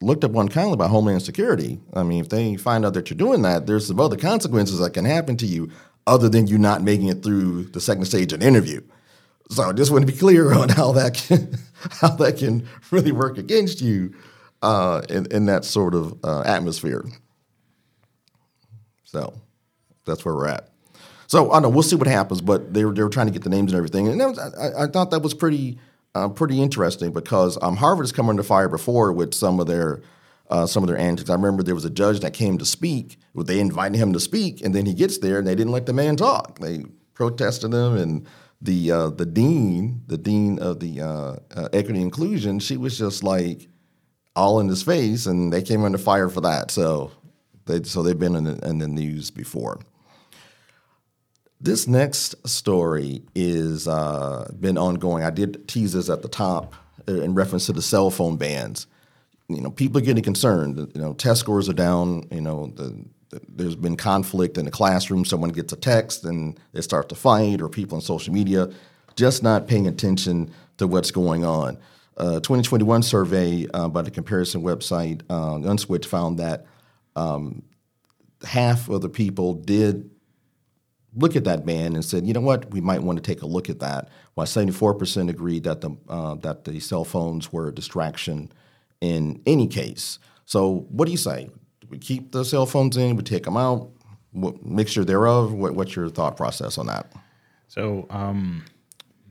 looked 0.00 0.24
upon 0.24 0.48
kindly 0.48 0.76
by 0.76 0.88
Homeland 0.88 1.22
Security. 1.22 1.80
I 1.94 2.02
mean, 2.02 2.20
if 2.20 2.28
they 2.28 2.56
find 2.56 2.84
out 2.84 2.94
that 2.94 3.10
you're 3.10 3.16
doing 3.16 3.42
that, 3.42 3.66
there's 3.66 3.86
some 3.86 4.00
other 4.00 4.16
consequences 4.16 4.78
that 4.78 4.90
can 4.90 5.04
happen 5.04 5.36
to 5.38 5.46
you 5.46 5.70
other 6.06 6.28
than 6.28 6.46
you 6.46 6.58
not 6.58 6.82
making 6.82 7.08
it 7.08 7.22
through 7.22 7.64
the 7.64 7.80
second 7.80 8.04
stage 8.04 8.32
of 8.32 8.40
an 8.40 8.46
interview. 8.46 8.80
So 9.50 9.62
I 9.64 9.72
just 9.72 9.90
want 9.90 10.06
to 10.06 10.12
be 10.12 10.18
clear 10.18 10.52
on 10.58 10.68
how 10.68 10.92
that 10.92 11.14
can 11.14 11.58
how 11.90 12.10
that 12.16 12.38
can 12.38 12.68
really 12.90 13.12
work 13.12 13.38
against 13.38 13.80
you 13.80 14.14
uh, 14.62 15.02
in, 15.08 15.26
in 15.26 15.46
that 15.46 15.64
sort 15.64 15.94
of 15.94 16.18
uh, 16.24 16.42
atmosphere. 16.42 17.04
So 19.04 19.34
that's 20.04 20.24
where 20.24 20.34
we're 20.34 20.48
at. 20.48 20.70
So 21.26 21.52
I 21.52 21.60
know 21.60 21.68
we'll 21.68 21.82
see 21.82 21.96
what 21.96 22.06
happens, 22.06 22.40
but 22.40 22.72
they 22.72 22.84
were 22.84 22.92
they 22.92 23.02
were 23.02 23.08
trying 23.08 23.26
to 23.26 23.32
get 23.32 23.42
the 23.42 23.50
names 23.50 23.72
and 23.72 23.76
everything, 23.76 24.08
and 24.08 24.18
was, 24.18 24.38
I, 24.38 24.84
I, 24.84 24.86
thought 24.86 25.10
that 25.10 25.22
was 25.22 25.34
pretty 25.34 25.78
uh, 26.14 26.28
pretty 26.28 26.62
interesting 26.62 27.12
because 27.12 27.58
um, 27.62 27.76
Harvard 27.76 28.04
has 28.04 28.12
come 28.12 28.28
under 28.28 28.42
fire 28.42 28.68
before 28.68 29.12
with 29.12 29.34
some 29.34 29.60
of 29.60 29.66
their 29.66 30.02
uh, 30.50 30.66
some 30.66 30.82
of 30.82 30.88
their 30.88 30.98
antics. 30.98 31.30
I 31.30 31.34
remember 31.34 31.62
there 31.62 31.74
was 31.74 31.84
a 31.84 31.90
judge 31.90 32.20
that 32.20 32.32
came 32.32 32.58
to 32.58 32.64
speak. 32.64 33.18
They 33.34 33.60
invited 33.60 33.98
him 33.98 34.12
to 34.12 34.20
speak, 34.20 34.64
and 34.64 34.74
then 34.74 34.86
he 34.86 34.94
gets 34.94 35.18
there, 35.18 35.38
and 35.38 35.46
they 35.46 35.54
didn't 35.54 35.72
let 35.72 35.86
the 35.86 35.92
man 35.92 36.16
talk. 36.16 36.58
They 36.60 36.84
protested 37.14 37.72
him, 37.72 37.96
and 37.96 38.26
the 38.62 38.90
uh, 38.92 39.10
the 39.10 39.26
dean, 39.26 40.02
the 40.06 40.18
dean 40.18 40.58
of 40.58 40.80
the 40.80 41.00
uh, 41.00 41.36
uh, 41.54 41.68
equity 41.72 42.00
inclusion, 42.00 42.58
she 42.60 42.76
was 42.76 42.96
just 42.96 43.24
like 43.24 43.68
all 44.34 44.60
in 44.60 44.68
his 44.68 44.82
face, 44.82 45.26
and 45.26 45.52
they 45.52 45.62
came 45.62 45.84
under 45.84 45.98
fire 45.98 46.28
for 46.28 46.42
that. 46.42 46.70
So 46.70 47.10
they 47.66 47.82
so 47.82 48.02
they've 48.02 48.18
been 48.18 48.36
in 48.36 48.44
the, 48.44 48.68
in 48.68 48.78
the 48.78 48.88
news 48.88 49.30
before. 49.30 49.80
This 51.60 51.86
next 51.86 52.34
story 52.46 53.22
is 53.34 53.88
uh, 53.88 54.50
been 54.60 54.76
ongoing. 54.76 55.24
I 55.24 55.30
did 55.30 55.66
tease 55.66 55.94
this 55.94 56.10
at 56.10 56.22
the 56.22 56.28
top 56.28 56.74
in 57.08 57.34
reference 57.34 57.66
to 57.66 57.72
the 57.72 57.82
cell 57.82 58.10
phone 58.10 58.36
bans. 58.36 58.86
You 59.48 59.62
know, 59.62 59.70
people 59.70 59.98
are 59.98 60.04
getting 60.04 60.24
concerned. 60.24 60.90
You 60.94 61.00
know, 61.00 61.14
test 61.14 61.40
scores 61.40 61.68
are 61.68 61.74
down. 61.74 62.26
You 62.30 62.42
know, 62.42 62.72
the, 62.74 63.04
the, 63.30 63.40
there's 63.48 63.76
been 63.76 63.96
conflict 63.96 64.58
in 64.58 64.66
the 64.66 64.70
classroom. 64.70 65.24
Someone 65.24 65.50
gets 65.50 65.72
a 65.72 65.76
text 65.76 66.24
and 66.24 66.58
they 66.72 66.82
start 66.82 67.08
to 67.08 67.14
fight, 67.14 67.62
or 67.62 67.68
people 67.68 67.96
on 67.96 68.02
social 68.02 68.34
media 68.34 68.68
just 69.14 69.42
not 69.42 69.66
paying 69.66 69.86
attention 69.86 70.52
to 70.76 70.86
what's 70.86 71.10
going 71.10 71.44
on. 71.44 71.78
A 72.18 72.34
2021 72.40 73.02
survey 73.02 73.66
uh, 73.72 73.88
by 73.88 74.02
the 74.02 74.10
comparison 74.10 74.62
website 74.62 75.22
uh, 75.28 75.54
Uswitch 75.56 76.04
found 76.04 76.38
that 76.38 76.66
um, 77.14 77.62
half 78.46 78.88
of 78.88 79.00
the 79.00 79.08
people 79.08 79.54
did 79.54 80.10
look 81.16 81.34
at 81.34 81.44
that 81.44 81.64
ban 81.64 81.94
and 81.94 82.04
said, 82.04 82.26
you 82.26 82.32
know 82.32 82.40
what, 82.40 82.70
we 82.70 82.80
might 82.80 83.02
want 83.02 83.16
to 83.16 83.22
take 83.22 83.42
a 83.42 83.46
look 83.46 83.68
at 83.68 83.80
that. 83.80 84.08
While 84.34 84.46
74% 84.46 85.30
agreed 85.30 85.64
that 85.64 85.80
the 85.80 85.96
uh, 86.08 86.34
that 86.36 86.64
the 86.64 86.78
cell 86.80 87.04
phones 87.04 87.52
were 87.52 87.68
a 87.68 87.74
distraction 87.74 88.52
in 89.00 89.42
any 89.46 89.66
case. 89.66 90.18
So, 90.44 90.86
what 90.90 91.06
do 91.06 91.12
you 91.12 91.18
say? 91.18 91.48
Do 91.80 91.86
we 91.88 91.98
keep 91.98 92.32
the 92.32 92.44
cell 92.44 92.66
phones 92.66 92.96
in? 92.96 93.16
We 93.16 93.22
take 93.22 93.44
them 93.44 93.56
out? 93.56 93.90
What 94.32 94.64
mixture 94.64 95.04
thereof? 95.04 95.52
What, 95.52 95.74
what's 95.74 95.96
your 95.96 96.08
thought 96.08 96.36
process 96.36 96.78
on 96.78 96.86
that? 96.86 97.12
So, 97.68 98.06
um, 98.10 98.64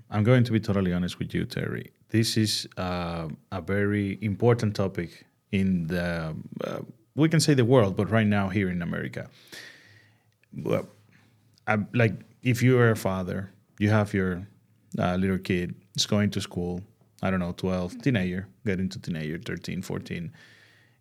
I'm 0.09 0.23
going 0.23 0.43
to 0.43 0.51
be 0.51 0.59
totally 0.59 0.91
honest 0.91 1.19
with 1.19 1.33
you, 1.33 1.45
Terry. 1.45 1.91
This 2.09 2.37
is 2.37 2.67
uh, 2.77 3.27
a 3.51 3.61
very 3.61 4.17
important 4.21 4.75
topic 4.75 5.25
in 5.51 5.87
the 5.87 6.35
uh, 6.63 6.79
we 7.15 7.29
can 7.29 7.39
say 7.39 7.53
the 7.53 7.65
world, 7.65 7.95
but 7.95 8.09
right 8.09 8.27
now 8.27 8.49
here 8.49 8.69
in 8.69 8.81
America. 8.81 9.29
Well, 10.53 10.87
I, 11.67 11.77
like 11.93 12.13
if 12.43 12.61
you 12.61 12.77
are 12.79 12.91
a 12.91 12.95
father, 12.95 13.51
you 13.79 13.89
have 13.89 14.13
your 14.13 14.47
uh, 14.99 15.15
little 15.15 15.37
kid, 15.37 15.75
is 15.95 16.05
going 16.05 16.29
to 16.31 16.41
school, 16.41 16.81
I 17.21 17.31
don't 17.31 17.39
know, 17.39 17.53
12, 17.53 18.01
teenager, 18.01 18.47
getting 18.65 18.89
to 18.89 18.99
teenager, 18.99 19.37
13, 19.37 19.81
14. 19.81 20.31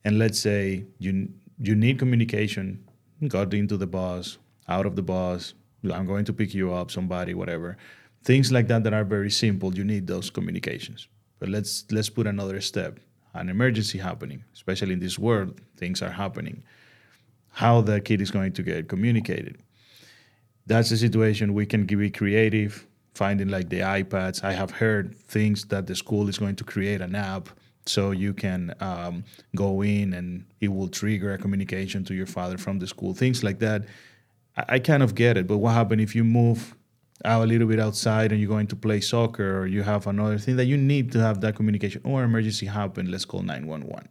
And 0.04 0.18
let's 0.18 0.38
say 0.38 0.84
you 0.98 1.28
you 1.58 1.74
need 1.74 1.98
communication, 1.98 2.84
got 3.28 3.54
into 3.54 3.76
the 3.76 3.86
bus, 3.86 4.38
out 4.68 4.86
of 4.86 4.96
the 4.96 5.02
bus, 5.02 5.54
I'm 5.92 6.06
going 6.06 6.24
to 6.24 6.32
pick 6.32 6.54
you 6.54 6.72
up, 6.72 6.90
somebody, 6.90 7.34
whatever. 7.34 7.76
Things 8.24 8.50
like 8.50 8.68
that 8.68 8.84
that 8.84 8.94
are 8.94 9.04
very 9.04 9.30
simple, 9.30 9.74
you 9.74 9.84
need 9.84 10.06
those 10.06 10.30
communications. 10.30 11.08
But 11.38 11.50
let's 11.50 11.84
let's 11.90 12.08
put 12.08 12.26
another 12.26 12.60
step. 12.60 12.98
An 13.34 13.48
emergency 13.48 13.98
happening, 13.98 14.44
especially 14.54 14.92
in 14.92 15.00
this 15.00 15.18
world, 15.18 15.60
things 15.76 16.00
are 16.02 16.10
happening. 16.10 16.62
How 17.50 17.80
the 17.80 18.00
kid 18.00 18.20
is 18.20 18.30
going 18.30 18.52
to 18.52 18.62
get 18.62 18.88
communicated 18.88 19.58
that's 20.66 20.90
the 20.90 20.96
situation. 20.96 21.54
We 21.54 21.66
can 21.66 21.84
be 21.84 22.10
creative, 22.10 22.86
finding 23.14 23.48
like 23.48 23.68
the 23.68 23.80
iPads. 23.80 24.42
I 24.42 24.52
have 24.52 24.70
heard 24.70 25.14
things 25.16 25.64
that 25.66 25.86
the 25.86 25.94
school 25.94 26.28
is 26.28 26.38
going 26.38 26.56
to 26.56 26.64
create 26.64 27.00
an 27.00 27.14
app 27.14 27.48
so 27.86 28.12
you 28.12 28.32
can 28.32 28.74
um, 28.80 29.24
go 29.54 29.82
in 29.82 30.14
and 30.14 30.46
it 30.60 30.68
will 30.68 30.88
trigger 30.88 31.34
a 31.34 31.38
communication 31.38 32.02
to 32.04 32.14
your 32.14 32.26
father 32.26 32.56
from 32.56 32.78
the 32.78 32.86
school. 32.86 33.12
Things 33.14 33.44
like 33.44 33.58
that. 33.58 33.84
I, 34.56 34.64
I 34.68 34.78
kind 34.78 35.02
of 35.02 35.14
get 35.14 35.36
it, 35.36 35.46
but 35.46 35.58
what 35.58 35.74
happens 35.74 36.02
if 36.02 36.14
you 36.14 36.24
move 36.24 36.74
out 37.24 37.42
a 37.42 37.46
little 37.46 37.68
bit 37.68 37.78
outside 37.78 38.32
and 38.32 38.40
you're 38.40 38.48
going 38.48 38.66
to 38.66 38.76
play 38.76 39.00
soccer 39.00 39.58
or 39.58 39.66
you 39.66 39.82
have 39.82 40.06
another 40.06 40.38
thing 40.38 40.56
that 40.56 40.64
you 40.64 40.76
need 40.76 41.12
to 41.12 41.20
have 41.20 41.40
that 41.42 41.56
communication 41.56 42.00
or 42.04 42.24
emergency 42.24 42.66
happen, 42.66 43.10
let's 43.10 43.24
call 43.24 43.42
911. 43.42 44.08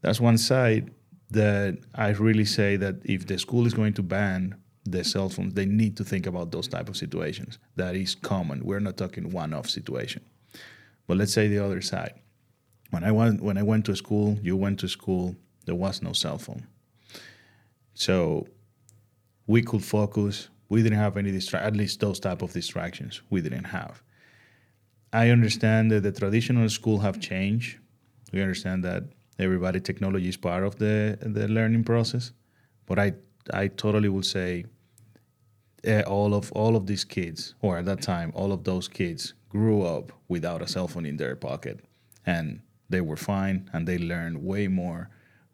That's 0.00 0.20
one 0.20 0.38
side 0.38 0.90
that 1.30 1.78
I 1.94 2.08
really 2.10 2.44
say 2.44 2.76
that 2.76 2.96
if 3.04 3.26
the 3.26 3.38
school 3.38 3.66
is 3.66 3.74
going 3.74 3.94
to 3.94 4.02
ban 4.02 4.56
the 4.84 5.04
cell 5.04 5.28
phones, 5.28 5.54
they 5.54 5.66
need 5.66 5.96
to 5.96 6.04
think 6.04 6.26
about 6.26 6.50
those 6.50 6.68
type 6.68 6.88
of 6.88 6.96
situations. 6.96 7.58
That 7.76 7.94
is 7.94 8.14
common. 8.14 8.64
We're 8.64 8.80
not 8.80 8.96
talking 8.96 9.30
one-off 9.30 9.68
situation. 9.68 10.22
But 11.06 11.16
let's 11.16 11.32
say 11.32 11.48
the 11.48 11.64
other 11.64 11.80
side. 11.80 12.14
When 12.90 13.04
I 13.04 13.12
went 13.12 13.40
when 13.42 13.56
I 13.56 13.62
went 13.62 13.86
to 13.86 13.96
school, 13.96 14.38
you 14.42 14.56
went 14.56 14.80
to 14.80 14.88
school, 14.88 15.34
there 15.64 15.74
was 15.74 16.02
no 16.02 16.12
cell 16.12 16.38
phone. 16.38 16.66
So 17.94 18.46
we 19.46 19.62
could 19.62 19.84
focus. 19.84 20.48
We 20.68 20.82
didn't 20.82 20.98
have 20.98 21.16
any 21.16 21.32
distra- 21.32 21.62
at 21.62 21.76
least 21.76 22.00
those 22.00 22.20
type 22.20 22.42
of 22.42 22.52
distractions 22.52 23.22
we 23.30 23.40
didn't 23.40 23.64
have. 23.64 24.02
I 25.12 25.30
understand 25.30 25.90
that 25.90 26.02
the 26.02 26.12
traditional 26.12 26.68
school 26.68 26.98
have 27.00 27.20
changed. 27.20 27.78
We 28.32 28.40
understand 28.40 28.84
that 28.84 29.04
everybody 29.38 29.80
technology 29.80 30.28
is 30.28 30.36
part 30.36 30.64
of 30.64 30.76
the 30.76 31.18
the 31.20 31.48
learning 31.48 31.84
process. 31.84 32.32
But 32.86 32.98
I 32.98 33.14
I 33.52 33.68
totally 33.68 34.08
would 34.08 34.26
say 34.26 34.66
uh, 35.86 36.02
all 36.02 36.34
of 36.34 36.52
all 36.52 36.76
of 36.76 36.86
these 36.86 37.04
kids, 37.04 37.54
or 37.60 37.78
at 37.78 37.84
that 37.86 38.02
time, 38.02 38.32
all 38.34 38.52
of 38.52 38.64
those 38.64 38.88
kids 38.88 39.34
grew 39.48 39.82
up 39.82 40.12
without 40.28 40.62
a 40.62 40.68
cell 40.68 40.88
phone 40.88 41.06
in 41.06 41.16
their 41.16 41.36
pocket, 41.36 41.80
and 42.24 42.60
they 42.88 43.00
were 43.00 43.16
fine, 43.16 43.68
and 43.72 43.86
they 43.86 43.98
learned 43.98 44.44
way 44.44 44.68
more 44.68 45.10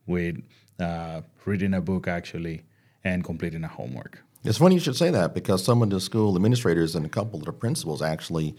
with 0.06 0.36
uh, 0.80 1.22
reading 1.44 1.74
a 1.74 1.80
book 1.80 2.08
actually 2.08 2.62
and 3.04 3.24
completing 3.24 3.64
a 3.64 3.68
homework. 3.68 4.22
It's 4.44 4.58
funny 4.58 4.76
you 4.76 4.80
should 4.80 4.96
say 4.96 5.10
that 5.10 5.34
because 5.34 5.64
some 5.64 5.82
of 5.82 5.90
the 5.90 6.00
school 6.00 6.36
administrators 6.36 6.94
and 6.94 7.04
a 7.04 7.08
couple 7.08 7.40
of 7.40 7.46
the 7.46 7.52
principals 7.52 8.02
actually 8.02 8.54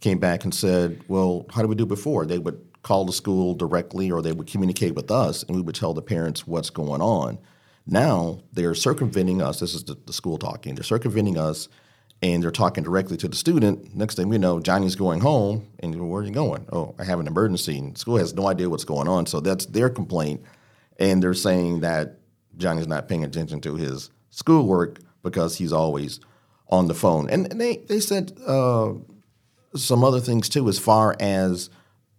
came 0.00 0.18
back 0.18 0.44
and 0.44 0.54
said, 0.54 1.00
"Well, 1.08 1.46
how 1.50 1.62
did 1.62 1.68
we 1.68 1.74
do 1.74 1.86
before?" 1.86 2.26
They 2.26 2.38
would 2.38 2.60
call 2.82 3.04
the 3.06 3.12
school 3.12 3.54
directly, 3.54 4.10
or 4.10 4.20
they 4.20 4.32
would 4.32 4.46
communicate 4.46 4.94
with 4.94 5.10
us, 5.10 5.42
and 5.42 5.56
we 5.56 5.62
would 5.62 5.74
tell 5.74 5.94
the 5.94 6.02
parents 6.02 6.46
what's 6.46 6.70
going 6.70 7.00
on. 7.00 7.38
Now 7.86 8.40
they're 8.52 8.74
circumventing 8.74 9.42
us. 9.42 9.60
This 9.60 9.74
is 9.74 9.84
the, 9.84 9.96
the, 10.06 10.12
school 10.12 10.38
talking. 10.38 10.74
They're 10.74 10.84
circumventing 10.84 11.38
us 11.38 11.68
and 12.22 12.42
they're 12.42 12.50
talking 12.50 12.82
directly 12.82 13.16
to 13.18 13.28
the 13.28 13.36
student. 13.36 13.94
Next 13.94 14.14
thing 14.14 14.28
we 14.28 14.38
know, 14.38 14.60
Johnny's 14.60 14.96
going 14.96 15.20
home 15.20 15.68
and 15.80 16.08
where 16.08 16.22
are 16.22 16.24
you 16.24 16.32
going? 16.32 16.66
Oh, 16.72 16.94
I 16.98 17.04
have 17.04 17.20
an 17.20 17.26
emergency. 17.26 17.78
And 17.78 17.98
school 17.98 18.16
has 18.16 18.32
no 18.32 18.46
idea 18.46 18.70
what's 18.70 18.84
going 18.84 19.08
on. 19.08 19.26
So 19.26 19.40
that's 19.40 19.66
their 19.66 19.90
complaint. 19.90 20.42
And 20.98 21.22
they're 21.22 21.34
saying 21.34 21.80
that 21.80 22.20
Johnny's 22.56 22.86
not 22.86 23.08
paying 23.08 23.24
attention 23.24 23.60
to 23.62 23.74
his 23.74 24.10
schoolwork 24.30 25.00
because 25.22 25.58
he's 25.58 25.72
always 25.72 26.20
on 26.68 26.88
the 26.88 26.94
phone. 26.94 27.28
And, 27.28 27.46
they, 27.60 27.76
they 27.76 28.00
said 28.00 28.32
uh, 28.46 28.94
some 29.74 30.04
other 30.04 30.20
things 30.20 30.48
too, 30.48 30.68
as 30.68 30.78
far 30.78 31.16
as 31.20 31.68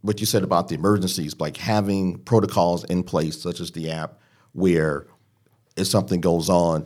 what 0.01 0.19
you 0.19 0.25
said 0.25 0.43
about 0.43 0.67
the 0.67 0.75
emergencies, 0.75 1.39
like 1.39 1.57
having 1.57 2.19
protocols 2.19 2.83
in 2.83 3.03
place, 3.03 3.41
such 3.41 3.59
as 3.59 3.71
the 3.71 3.89
app, 3.89 4.19
where 4.51 5.07
if 5.75 5.87
something 5.87 6.21
goes 6.21 6.49
on, 6.49 6.85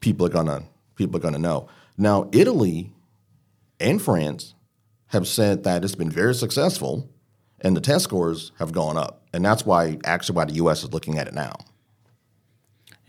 people 0.00 0.26
are 0.26 0.30
gonna 0.30 0.62
people 0.96 1.16
are 1.16 1.20
gonna 1.20 1.38
know. 1.38 1.68
Now, 1.96 2.28
Italy 2.32 2.92
and 3.80 4.00
France 4.00 4.54
have 5.08 5.26
said 5.26 5.64
that 5.64 5.84
it's 5.84 5.94
been 5.94 6.10
very 6.10 6.34
successful, 6.34 7.08
and 7.60 7.76
the 7.76 7.80
test 7.80 8.04
scores 8.04 8.52
have 8.58 8.72
gone 8.72 8.96
up, 8.96 9.22
and 9.32 9.44
that's 9.44 9.66
why 9.66 9.98
actually 10.04 10.36
why 10.36 10.44
the 10.44 10.54
U.S. 10.54 10.82
is 10.82 10.92
looking 10.92 11.18
at 11.18 11.28
it 11.28 11.34
now. 11.34 11.56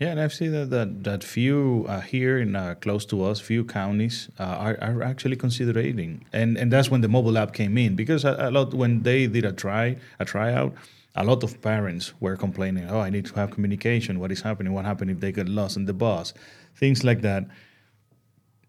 Yeah, 0.00 0.08
and 0.08 0.20
I've 0.20 0.34
seen 0.34 0.50
that 0.52 0.70
that, 0.70 1.04
that 1.04 1.22
few 1.22 1.86
uh, 1.88 2.00
here 2.00 2.38
in 2.38 2.56
uh, 2.56 2.74
close 2.80 3.06
to 3.06 3.24
us, 3.24 3.38
few 3.40 3.64
counties 3.64 4.28
uh, 4.40 4.42
are, 4.42 4.78
are 4.80 5.02
actually 5.02 5.36
considering, 5.36 6.24
and 6.32 6.58
and 6.58 6.72
that's 6.72 6.90
when 6.90 7.00
the 7.00 7.08
mobile 7.08 7.38
app 7.38 7.52
came 7.52 7.78
in 7.78 7.94
because 7.94 8.24
a, 8.24 8.36
a 8.38 8.50
lot 8.50 8.74
when 8.74 9.02
they 9.02 9.28
did 9.28 9.44
a 9.44 9.52
try 9.52 9.96
a 10.18 10.24
tryout, 10.24 10.74
a 11.14 11.24
lot 11.24 11.42
of 11.44 11.60
parents 11.60 12.12
were 12.20 12.36
complaining, 12.36 12.88
oh, 12.90 13.00
I 13.00 13.10
need 13.10 13.26
to 13.26 13.34
have 13.34 13.50
communication. 13.52 14.18
What 14.18 14.32
is 14.32 14.42
happening? 14.42 14.72
What 14.72 14.84
happened 14.84 15.10
if 15.10 15.20
they 15.20 15.32
get 15.32 15.48
lost 15.48 15.76
in 15.76 15.84
the 15.84 15.92
bus? 15.92 16.34
Things 16.76 17.04
like 17.04 17.22
that. 17.22 17.44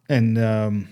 And 0.09 0.37
um, 0.37 0.87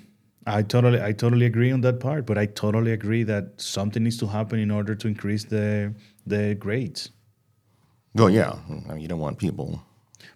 I 0.48 0.64
totally, 0.64 1.00
I 1.00 1.12
totally 1.12 1.46
agree 1.46 1.72
on 1.72 1.82
that 1.82 2.00
part. 2.00 2.26
But 2.26 2.38
I 2.40 2.48
totally 2.48 2.92
agree 2.92 3.24
that 3.24 3.62
something 3.62 4.04
needs 4.04 4.18
to 4.18 4.28
happen 4.28 4.60
in 4.60 4.72
order 4.72 4.96
to 4.96 5.08
increase 5.08 5.44
the 5.44 5.94
the 6.26 6.56
grades. 6.56 7.12
Well, 8.16 8.30
yeah, 8.30 8.56
I 8.90 8.94
mean, 8.94 9.02
you 9.02 9.08
don't 9.08 9.20
want 9.20 9.38
people 9.38 9.84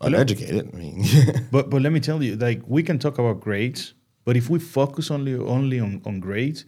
uneducated. 0.02 0.70
I 0.74 0.78
mean, 0.78 1.04
But 1.52 1.72
but 1.72 1.82
let 1.82 1.92
me 1.92 2.00
tell 2.00 2.22
you, 2.22 2.36
like 2.36 2.62
we 2.68 2.84
can 2.84 3.00
talk 3.00 3.18
about 3.18 3.40
grades, 3.40 3.96
but 4.24 4.38
if 4.38 4.50
we 4.50 4.60
focus 4.60 5.10
only 5.10 5.34
only 5.36 5.80
on, 5.80 6.02
on 6.06 6.20
grades, 6.20 6.66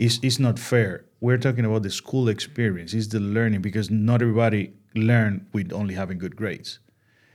it's 0.00 0.18
it's 0.22 0.38
not 0.38 0.58
fair. 0.58 1.04
We're 1.20 1.38
talking 1.38 1.66
about 1.66 1.82
the 1.82 1.90
school 1.90 2.28
experience, 2.28 2.94
it's 2.94 3.08
the 3.08 3.20
learning 3.20 3.60
because 3.60 3.90
not 3.90 4.22
everybody 4.22 4.72
learn 4.94 5.46
with 5.52 5.72
only 5.72 5.94
having 5.94 6.18
good 6.18 6.34
grades. 6.34 6.78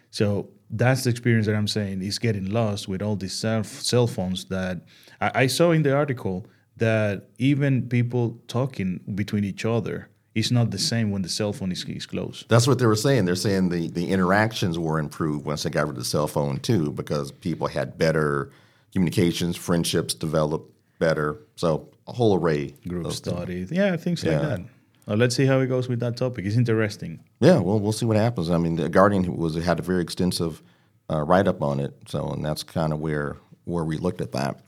So 0.10 0.50
that's 0.72 1.04
the 1.04 1.12
experience 1.12 1.46
that 1.46 1.56
I'm 1.56 1.68
saying 1.68 2.02
is 2.02 2.18
getting 2.18 2.50
lost 2.50 2.88
with 2.88 3.02
all 3.04 3.16
these 3.16 3.34
cell, 3.34 3.64
cell 3.64 4.08
phones 4.08 4.46
that 4.46 4.82
I, 5.22 5.32
I 5.44 5.48
saw 5.48 5.72
in 5.72 5.84
the 5.84 5.96
article 5.96 6.48
that 6.78 7.30
even 7.38 7.88
people 7.88 8.40
talking 8.48 9.00
between 9.14 9.44
each 9.44 9.64
other 9.64 10.10
is 10.34 10.52
not 10.52 10.72
the 10.72 10.80
same 10.80 11.12
when 11.12 11.22
the 11.22 11.30
cell 11.30 11.54
phone 11.54 11.72
is, 11.72 11.86
is 11.86 12.08
close. 12.08 12.46
that's 12.50 12.68
what 12.68 12.80
they 12.80 12.88
were 12.88 12.96
saying. 12.96 13.26
They're 13.26 13.36
saying 13.36 13.70
the, 13.70 13.90
the 13.90 14.10
interactions 14.10 14.80
were 14.80 14.98
improved 14.98 15.46
once 15.46 15.64
they 15.64 15.70
got 15.70 15.82
rid 15.82 15.92
of 15.92 15.98
the 15.98 16.06
cell 16.06 16.28
phone 16.28 16.58
too, 16.60 16.92
because 16.92 17.32
people 17.32 17.68
had 17.68 17.98
better 17.98 18.52
communications, 18.92 19.56
friendships 19.56 20.14
developed 20.16 20.72
better. 21.00 21.38
So 21.56 21.90
a 22.08 22.14
whole 22.14 22.36
array. 22.38 22.74
Group 22.88 23.06
of- 23.06 23.14
studies, 23.14 23.72
yeah, 23.72 23.96
things 23.98 24.24
like 24.24 24.42
that. 24.42 24.62
Well, 25.06 25.18
let's 25.18 25.36
see 25.36 25.46
how 25.46 25.60
it 25.60 25.68
goes 25.68 25.88
with 25.88 26.00
that 26.00 26.18
topic. 26.18 26.46
It's 26.46 26.56
interesting. 26.56 27.20
Yeah, 27.40 27.60
well, 27.60 27.80
we'll 27.80 27.92
see 27.92 28.06
what 28.08 28.18
happens. 28.18 28.50
I 28.50 28.58
mean, 28.58 28.76
the 28.76 28.90
Guardian 28.90 29.38
was 29.38 29.56
had 29.56 29.78
a 29.80 29.84
very 29.84 30.02
extensive 30.02 30.64
uh, 31.12 31.22
write 31.22 31.48
up 31.48 31.62
on 31.62 31.80
it, 31.80 31.94
so 32.08 32.30
and 32.30 32.44
that's 32.44 32.64
kind 32.64 32.92
of 32.92 33.00
where 33.00 33.38
where 33.66 33.84
we 33.84 33.98
looked 33.98 34.22
at 34.22 34.32
that. 34.32 34.62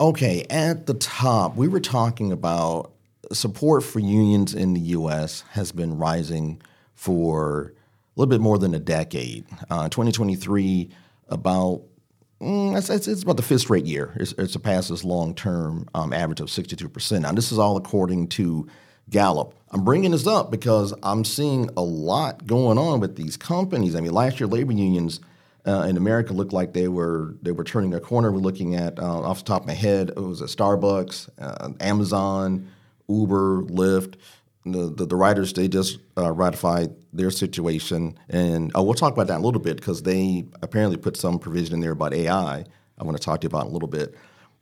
Okay, 0.00 0.46
at 0.50 0.86
the 0.86 0.94
top, 0.94 1.56
we 1.56 1.68
were 1.68 1.80
talking 1.80 2.32
about 2.32 2.92
support 3.32 3.84
for 3.84 3.98
unions 3.98 4.54
in 4.54 4.74
the 4.74 4.80
U.S. 4.80 5.44
has 5.52 5.72
been 5.72 5.98
rising 5.98 6.60
for 6.94 7.74
a 8.16 8.20
little 8.20 8.30
bit 8.30 8.40
more 8.40 8.58
than 8.58 8.74
a 8.74 8.78
decade. 8.78 9.44
Uh, 9.70 9.88
2023, 9.88 10.90
about 11.28 11.82
Mm, 12.40 12.76
it's, 12.76 12.90
it's, 12.90 13.08
it's 13.08 13.22
about 13.22 13.36
the 13.36 13.42
fifth 13.42 13.62
straight 13.62 13.86
year. 13.86 14.12
It's, 14.16 14.32
it 14.32 14.50
surpasses 14.50 15.04
long 15.04 15.34
term 15.34 15.88
um, 15.94 16.12
average 16.12 16.40
of 16.40 16.48
62%. 16.48 17.20
Now, 17.20 17.32
this 17.32 17.52
is 17.52 17.58
all 17.58 17.76
according 17.76 18.28
to 18.28 18.68
Gallup. 19.10 19.54
I'm 19.70 19.84
bringing 19.84 20.12
this 20.12 20.26
up 20.26 20.50
because 20.50 20.94
I'm 21.02 21.24
seeing 21.24 21.68
a 21.76 21.82
lot 21.82 22.46
going 22.46 22.78
on 22.78 23.00
with 23.00 23.16
these 23.16 23.36
companies. 23.36 23.94
I 23.94 24.00
mean, 24.00 24.12
last 24.12 24.40
year, 24.40 24.46
labor 24.46 24.72
unions 24.72 25.20
uh, 25.66 25.86
in 25.88 25.96
America 25.96 26.32
looked 26.32 26.52
like 26.52 26.72
they 26.72 26.88
were 26.88 27.34
they 27.42 27.52
were 27.52 27.64
turning 27.64 27.94
a 27.94 28.00
corner. 28.00 28.30
We're 28.30 28.38
looking 28.38 28.74
at, 28.74 28.98
uh, 28.98 29.20
off 29.20 29.38
the 29.38 29.44
top 29.44 29.62
of 29.62 29.66
my 29.66 29.74
head, 29.74 30.10
it 30.10 30.16
was 30.20 30.42
at 30.42 30.48
Starbucks, 30.48 31.28
uh, 31.38 31.70
Amazon, 31.80 32.68
Uber, 33.08 33.62
Lyft. 33.62 34.16
The, 34.66 34.90
the, 34.90 35.06
the 35.06 35.16
writers 35.16 35.52
they 35.52 35.68
just 35.68 35.98
uh, 36.16 36.32
ratified 36.32 36.94
their 37.12 37.30
situation, 37.30 38.18
and 38.30 38.72
oh, 38.74 38.82
we'll 38.82 38.94
talk 38.94 39.12
about 39.12 39.26
that 39.26 39.40
a 39.40 39.42
little 39.42 39.60
bit 39.60 39.76
because 39.76 40.02
they 40.02 40.46
apparently 40.62 40.96
put 40.96 41.18
some 41.18 41.38
provision 41.38 41.74
in 41.74 41.80
there 41.80 41.92
about 41.92 42.14
AI. 42.14 42.64
I 42.96 43.04
want 43.04 43.16
to 43.16 43.22
talk 43.22 43.42
to 43.42 43.44
you 43.44 43.48
about 43.48 43.66
in 43.66 43.70
a 43.70 43.72
little 43.72 43.88
bit, 43.88 44.14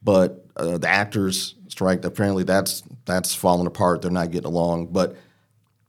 but 0.02 0.44
uh, 0.56 0.78
the 0.78 0.88
actors 0.88 1.54
strike 1.68 2.04
apparently 2.04 2.44
that's 2.44 2.82
that's 3.04 3.34
falling 3.34 3.66
apart. 3.66 4.02
They're 4.02 4.10
not 4.10 4.30
getting 4.30 4.46
along. 4.46 4.88
But 4.88 5.16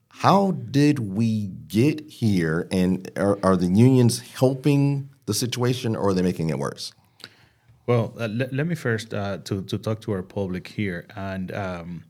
how 0.10 0.52
did 0.52 1.00
we 1.00 1.48
get 1.68 2.10
here? 2.10 2.68
And 2.72 3.10
are, 3.18 3.40
are 3.44 3.58
the 3.58 3.68
unions 3.68 4.20
helping 4.20 5.10
the 5.26 5.34
situation, 5.34 5.96
or 5.96 6.10
are 6.10 6.14
they 6.14 6.22
making 6.22 6.50
it 6.50 6.60
worse? 6.60 6.94
Well, 7.88 8.14
uh, 8.20 8.28
let, 8.28 8.54
let 8.54 8.68
me 8.68 8.76
first 8.76 9.14
uh, 9.14 9.40
to 9.40 9.64
to 9.64 9.78
talk 9.78 10.02
to 10.02 10.12
our 10.14 10.24
public 10.24 10.68
here, 10.68 11.06
and 11.16 11.52
um, 11.52 12.04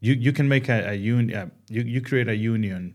you 0.00 0.14
you 0.14 0.32
can 0.32 0.48
make 0.48 0.68
a, 0.68 0.90
a 0.90 0.94
union. 0.94 1.50
You 1.68 1.82
you 1.82 2.00
create 2.00 2.28
a 2.28 2.36
union 2.36 2.94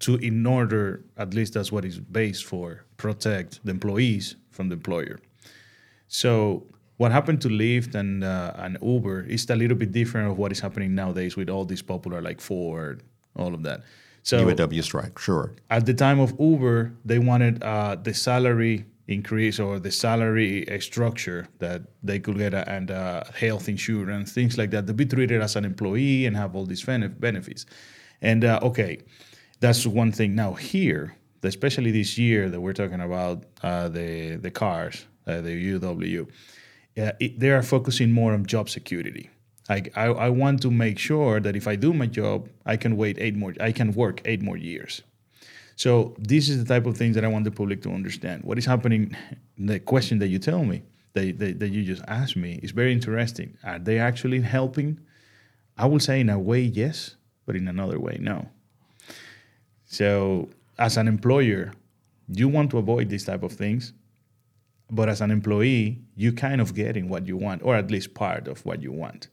to 0.00 0.16
in 0.16 0.46
order 0.46 1.04
at 1.16 1.34
least 1.34 1.54
that's 1.54 1.72
what 1.72 1.84
it's 1.84 1.98
based 1.98 2.44
for 2.44 2.84
protect 2.96 3.60
the 3.64 3.70
employees 3.70 4.36
from 4.50 4.68
the 4.68 4.74
employer. 4.74 5.18
So 6.08 6.66
what 6.96 7.12
happened 7.12 7.40
to 7.42 7.48
Lyft 7.48 7.94
and 7.94 8.24
uh, 8.24 8.52
and 8.56 8.78
Uber 8.82 9.22
is 9.22 9.48
a 9.50 9.56
little 9.56 9.76
bit 9.76 9.92
different 9.92 10.30
of 10.30 10.38
what 10.38 10.52
is 10.52 10.60
happening 10.60 10.94
nowadays 10.94 11.36
with 11.36 11.48
all 11.48 11.64
these 11.64 11.82
popular 11.82 12.20
like 12.20 12.40
Ford, 12.40 13.02
all 13.36 13.54
of 13.54 13.62
that. 13.62 13.82
So 14.22 14.44
UAW 14.44 14.82
strike, 14.82 15.18
sure. 15.18 15.54
at 15.70 15.86
the 15.86 15.94
time 15.94 16.20
of 16.20 16.34
Uber, 16.38 16.92
they 17.04 17.18
wanted 17.18 17.62
uh, 17.62 17.96
the 17.96 18.12
salary 18.12 18.84
increase 19.08 19.58
or 19.58 19.78
the 19.78 19.90
salary 19.90 20.66
structure 20.80 21.48
that 21.58 21.82
they 22.02 22.20
could 22.20 22.38
get 22.38 22.54
uh, 22.54 22.64
and 22.66 22.90
uh, 22.90 23.24
health 23.34 23.68
insurance, 23.68 24.32
things 24.32 24.58
like 24.58 24.70
that, 24.70 24.86
to 24.86 24.92
be 24.92 25.06
treated 25.06 25.40
as 25.40 25.56
an 25.56 25.64
employee 25.64 26.26
and 26.26 26.36
have 26.36 26.54
all 26.54 26.66
these 26.66 26.84
bene- 26.84 27.08
benefits. 27.08 27.64
And 28.20 28.44
uh, 28.44 28.60
okay, 28.62 28.98
that's 29.60 29.86
one 29.86 30.12
thing. 30.12 30.34
Now 30.34 30.52
here, 30.52 31.16
especially 31.42 31.90
this 31.90 32.18
year 32.18 32.50
that 32.50 32.60
we're 32.60 32.74
talking 32.74 33.00
about 33.00 33.44
uh, 33.62 33.88
the 33.88 34.36
the 34.36 34.50
cars, 34.50 35.06
uh, 35.26 35.40
the 35.40 35.78
UW, 35.78 36.28
uh, 36.98 37.12
it, 37.18 37.40
they 37.40 37.50
are 37.50 37.62
focusing 37.62 38.12
more 38.12 38.34
on 38.34 38.44
job 38.44 38.68
security. 38.68 39.30
I, 39.70 39.82
I, 39.94 40.04
I 40.06 40.28
want 40.30 40.62
to 40.62 40.70
make 40.70 40.98
sure 40.98 41.40
that 41.40 41.54
if 41.54 41.68
I 41.68 41.76
do 41.76 41.92
my 41.92 42.06
job, 42.06 42.48
I 42.64 42.76
can 42.76 42.96
wait 42.96 43.18
eight 43.18 43.36
more. 43.36 43.54
I 43.60 43.72
can 43.72 43.92
work 43.92 44.20
eight 44.24 44.42
more 44.42 44.56
years. 44.56 45.02
So 45.78 46.16
this 46.18 46.48
is 46.48 46.58
the 46.58 46.64
type 46.64 46.86
of 46.86 46.96
things 46.96 47.14
that 47.14 47.24
I 47.24 47.28
want 47.28 47.44
the 47.44 47.52
public 47.52 47.82
to 47.82 47.90
understand. 47.90 48.42
What 48.42 48.58
is 48.58 48.66
happening? 48.66 49.16
The 49.56 49.78
question 49.78 50.18
that 50.18 50.26
you 50.26 50.40
tell 50.40 50.64
me, 50.64 50.82
that, 51.12 51.38
that, 51.38 51.60
that 51.60 51.68
you 51.68 51.84
just 51.84 52.02
asked 52.08 52.36
me, 52.36 52.58
is 52.64 52.72
very 52.72 52.92
interesting. 52.92 53.56
Are 53.62 53.78
they 53.78 54.00
actually 54.00 54.40
helping? 54.40 54.98
I 55.76 55.86
will 55.86 56.00
say 56.00 56.18
in 56.18 56.30
a 56.30 56.38
way 56.38 56.62
yes, 56.62 57.14
but 57.46 57.54
in 57.54 57.68
another 57.68 58.00
way 58.00 58.18
no. 58.20 58.48
So 59.84 60.48
as 60.80 60.96
an 60.96 61.06
employer, 61.06 61.72
you 62.26 62.48
want 62.48 62.72
to 62.72 62.78
avoid 62.78 63.08
these 63.08 63.24
type 63.24 63.44
of 63.44 63.52
things, 63.52 63.92
but 64.90 65.08
as 65.08 65.20
an 65.20 65.30
employee, 65.30 66.00
you 66.16 66.32
kind 66.32 66.60
of 66.60 66.74
getting 66.74 67.08
what 67.08 67.28
you 67.28 67.36
want, 67.36 67.62
or 67.62 67.76
at 67.76 67.88
least 67.88 68.14
part 68.14 68.48
of 68.48 68.66
what 68.66 68.82
you 68.82 68.90
want. 68.90 69.28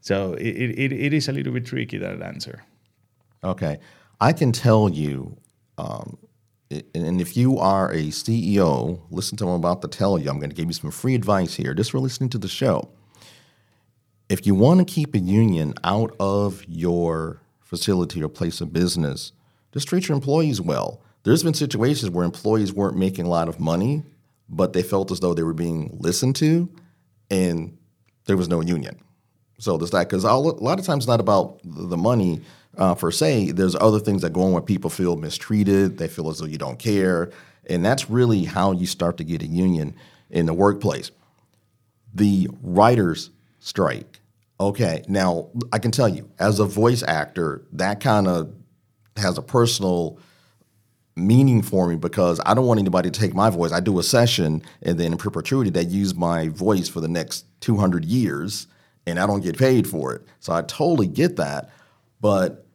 So 0.00 0.32
it, 0.32 0.46
it, 0.46 0.92
it 0.92 1.12
is 1.12 1.28
a 1.28 1.32
little 1.32 1.52
bit 1.52 1.66
tricky 1.66 1.98
that 1.98 2.22
answer. 2.22 2.64
Okay. 3.44 3.78
I 4.20 4.32
can 4.32 4.52
tell 4.52 4.88
you, 4.88 5.36
um, 5.76 6.18
and 6.70 7.20
if 7.20 7.36
you 7.36 7.58
are 7.58 7.90
a 7.92 8.08
CEO, 8.08 9.00
listen 9.10 9.38
to 9.38 9.46
what 9.46 9.52
I'm 9.52 9.60
about 9.60 9.82
to 9.82 9.88
tell 9.88 10.18
you. 10.18 10.28
I'm 10.28 10.38
going 10.38 10.50
to 10.50 10.56
give 10.56 10.66
you 10.66 10.72
some 10.72 10.90
free 10.90 11.14
advice 11.14 11.54
here 11.54 11.72
just 11.72 11.92
for 11.92 12.00
listening 12.00 12.30
to 12.30 12.38
the 12.38 12.48
show. 12.48 12.90
If 14.28 14.46
you 14.46 14.54
want 14.54 14.80
to 14.80 14.84
keep 14.84 15.14
a 15.14 15.18
union 15.18 15.72
out 15.84 16.14
of 16.20 16.64
your 16.68 17.40
facility 17.60 18.22
or 18.22 18.28
place 18.28 18.60
of 18.60 18.72
business, 18.72 19.32
just 19.72 19.88
treat 19.88 20.08
your 20.08 20.16
employees 20.16 20.60
well. 20.60 21.00
There's 21.22 21.42
been 21.42 21.54
situations 21.54 22.10
where 22.10 22.24
employees 22.24 22.72
weren't 22.72 22.96
making 22.96 23.26
a 23.26 23.30
lot 23.30 23.48
of 23.48 23.60
money, 23.60 24.02
but 24.48 24.72
they 24.72 24.82
felt 24.82 25.10
as 25.10 25.20
though 25.20 25.34
they 25.34 25.42
were 25.42 25.54
being 25.54 25.96
listened 26.00 26.36
to, 26.36 26.68
and 27.30 27.78
there 28.26 28.36
was 28.36 28.48
no 28.48 28.60
union. 28.60 28.98
So 29.58 29.76
there's 29.76 29.90
that 29.90 30.08
because 30.08 30.24
a 30.24 30.32
lot 30.32 30.78
of 30.78 30.84
times 30.84 31.04
it's 31.04 31.08
not 31.08 31.20
about 31.20 31.60
the 31.64 31.96
money 31.96 32.42
uh, 32.78 32.94
per 32.94 33.10
se. 33.10 33.52
There's 33.52 33.74
other 33.74 34.00
things 34.00 34.22
that 34.22 34.32
go 34.32 34.42
on 34.42 34.52
where 34.52 34.62
people 34.62 34.90
feel 34.90 35.16
mistreated. 35.16 35.98
They 35.98 36.08
feel 36.08 36.30
as 36.30 36.38
though 36.38 36.46
you 36.46 36.58
don't 36.58 36.78
care, 36.78 37.30
and 37.66 37.84
that's 37.84 38.08
really 38.08 38.44
how 38.44 38.72
you 38.72 38.86
start 38.86 39.16
to 39.18 39.24
get 39.24 39.42
a 39.42 39.46
union 39.46 39.94
in 40.30 40.46
the 40.46 40.54
workplace. 40.54 41.10
The 42.14 42.48
writers' 42.62 43.30
strike. 43.60 44.20
Okay, 44.60 45.04
now 45.08 45.50
I 45.72 45.78
can 45.78 45.90
tell 45.90 46.08
you, 46.08 46.30
as 46.38 46.58
a 46.58 46.64
voice 46.64 47.02
actor, 47.02 47.64
that 47.72 48.00
kind 48.00 48.26
of 48.26 48.52
has 49.16 49.38
a 49.38 49.42
personal 49.42 50.18
meaning 51.18 51.62
for 51.62 51.86
me 51.88 51.96
because 51.96 52.40
I 52.46 52.54
don't 52.54 52.66
want 52.66 52.80
anybody 52.80 53.10
to 53.10 53.20
take 53.20 53.34
my 53.34 53.50
voice. 53.50 53.72
I 53.72 53.80
do 53.80 53.98
a 53.98 54.02
session 54.02 54.62
and 54.82 54.98
then 54.98 55.12
in 55.12 55.18
perpetuity 55.18 55.70
they 55.70 55.82
use 55.82 56.14
my 56.14 56.48
voice 56.48 56.88
for 56.88 57.00
the 57.00 57.08
next 57.08 57.44
200 57.60 58.04
years 58.04 58.68
and 59.06 59.18
I 59.18 59.26
don't 59.26 59.40
get 59.40 59.58
paid 59.58 59.86
for 59.88 60.14
it. 60.14 60.22
So 60.38 60.52
I 60.52 60.62
totally 60.62 61.08
get 61.08 61.36
that. 61.36 61.70
But 62.20 62.67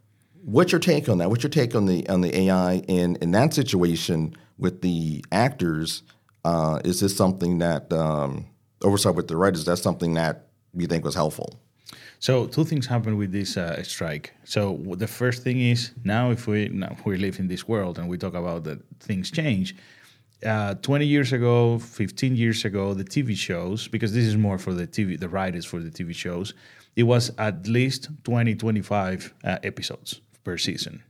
what's 0.44 0.72
your 0.72 0.80
take 0.80 1.08
on 1.10 1.18
that? 1.20 1.30
What's 1.30 1.44
your 1.44 1.50
take 1.50 1.76
on 1.76 1.86
the 1.86 2.08
on 2.10 2.22
the 2.22 2.38
AI 2.42 2.76
in 2.88 3.16
in 3.18 3.32
that 3.32 3.54
situation 3.54 4.36
with 4.58 4.82
the 4.82 5.24
actors? 5.32 6.04
Uh, 6.46 6.80
is 6.84 7.00
this 7.00 7.16
something 7.16 7.60
that 7.60 7.92
um, 7.94 8.46
oversight 8.84 9.16
with 9.16 9.28
the 9.28 9.38
writers? 9.38 9.60
Is 9.60 9.66
that 9.66 9.78
something 9.78 10.14
that 10.16 10.48
you 10.74 10.88
think 10.88 11.06
was 11.06 11.16
helpful? 11.16 11.60
So 12.20 12.48
two 12.48 12.64
things 12.66 12.88
happen 12.88 13.18
with 13.18 13.32
this 13.32 13.58
uh, 13.58 13.82
strike. 13.84 14.34
So 14.44 14.78
the 14.98 15.08
first 15.08 15.44
thing 15.44 15.60
is 15.60 15.92
now 16.04 16.32
if 16.32 16.48
we 16.48 16.70
now 16.70 16.96
we 17.06 17.18
live 17.18 17.40
in 17.40 17.48
this 17.48 17.68
world 17.68 17.98
and 17.98 18.10
we 18.10 18.18
talk 18.18 18.34
about 18.34 18.64
that 18.66 18.80
things 19.00 19.32
change. 19.32 19.76
Uh, 20.46 20.74
20 20.76 21.06
years 21.06 21.32
ago, 21.32 21.80
15 21.80 22.36
years 22.36 22.66
ago, 22.66 22.94
the 22.94 23.06
TV 23.06 23.34
shows, 23.34 23.88
because 23.88 24.12
this 24.14 24.26
is 24.26 24.36
more 24.36 24.58
for 24.58 24.74
the 24.74 24.86
TV, 24.86 25.18
the 25.18 25.30
writers 25.30 25.64
for 25.64 25.80
the 25.80 25.90
TV 25.90 26.14
shows, 26.14 26.54
it 26.98 27.04
was 27.04 27.32
at 27.38 27.66
least 27.66 28.10
20, 28.26 28.54
25 28.56 29.34
uh, 29.46 29.60
episodes 29.64 30.20
per 30.44 30.58
season. 30.58 31.04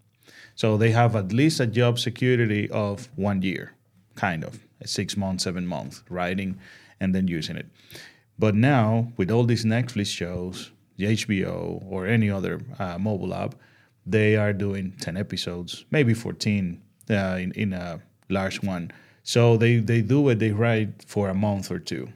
So 0.56 0.78
they 0.78 0.92
have 0.92 1.16
at 1.16 1.34
least 1.34 1.60
a 1.60 1.68
job 1.68 2.00
security 2.00 2.70
of 2.70 3.10
one 3.16 3.42
year, 3.42 3.74
kind 4.16 4.44
of, 4.44 4.60
six 4.86 5.18
months, 5.18 5.44
seven 5.44 5.66
months, 5.66 6.04
writing 6.10 6.60
and 7.00 7.14
then 7.14 7.28
using 7.28 7.58
it. 7.58 7.68
But 8.38 8.56
now, 8.56 9.12
with 9.18 9.32
all 9.32 9.44
these 9.44 9.66
Netflix 9.66 10.08
shows, 10.08 10.72
the 10.98 11.06
HBO 11.06 11.84
or 11.90 12.08
any 12.08 12.30
other 12.30 12.62
uh, 12.80 12.98
mobile 12.98 13.34
app, 13.34 13.56
they 14.06 14.36
are 14.36 14.54
doing 14.54 14.94
10 15.00 15.18
episodes, 15.18 15.86
maybe 15.92 16.14
14 16.14 16.82
uh, 17.10 17.14
in, 17.40 17.52
in 17.54 17.74
a 17.74 18.00
large 18.30 18.62
one. 18.62 18.92
So 19.24 19.58
they, 19.58 19.78
they 19.78 20.02
do 20.02 20.28
it, 20.30 20.40
they 20.40 20.52
write 20.52 21.04
for 21.08 21.30
a 21.30 21.34
month 21.34 21.72
or 21.72 21.80
two. 21.80 22.10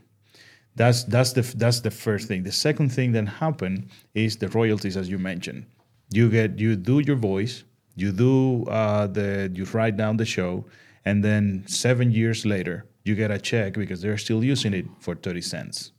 That's, 0.76 1.04
that's, 1.06 1.34
the, 1.34 1.42
that's 1.42 1.80
the 1.80 1.92
first 1.92 2.28
thing. 2.28 2.44
The 2.44 2.52
second 2.52 2.90
thing 2.90 3.14
that 3.14 3.28
happened 3.28 3.90
is 4.14 4.38
the 4.38 4.50
royalties, 4.50 4.96
as 4.96 5.10
you 5.10 5.18
mentioned. 5.18 5.66
You 6.10 6.30
get 6.30 6.60
you 6.60 6.76
do 6.76 7.00
your 7.00 7.18
voice, 7.18 7.64
you 7.96 8.12
do 8.12 8.64
uh, 8.66 9.08
the 9.08 9.52
you 9.54 9.66
write 9.66 9.98
down 9.98 10.18
the 10.18 10.26
show, 10.26 10.66
and 11.06 11.24
then 11.24 11.64
seven 11.68 12.12
years 12.12 12.46
later 12.46 12.86
you 13.04 13.16
get 13.16 13.32
a 13.32 13.40
check 13.40 13.74
because 13.74 14.02
they're 14.02 14.18
still 14.18 14.44
using 14.44 14.74
it 14.74 14.86
for 15.00 15.16
30 15.16 15.42
cents 15.42 15.92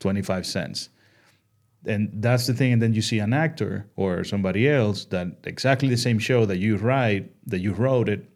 25 0.00 0.46
cents. 0.46 0.88
And 1.86 2.10
that's 2.14 2.46
the 2.46 2.54
thing 2.54 2.72
and 2.72 2.82
then 2.82 2.94
you 2.94 3.02
see 3.02 3.20
an 3.20 3.32
actor 3.32 3.86
or 3.94 4.24
somebody 4.24 4.68
else 4.68 5.04
that 5.06 5.28
exactly 5.44 5.88
the 5.88 5.96
same 5.96 6.18
show 6.18 6.44
that 6.46 6.58
you 6.58 6.76
write 6.76 7.30
that 7.46 7.60
you 7.60 7.72
wrote 7.72 8.08
it 8.08 8.28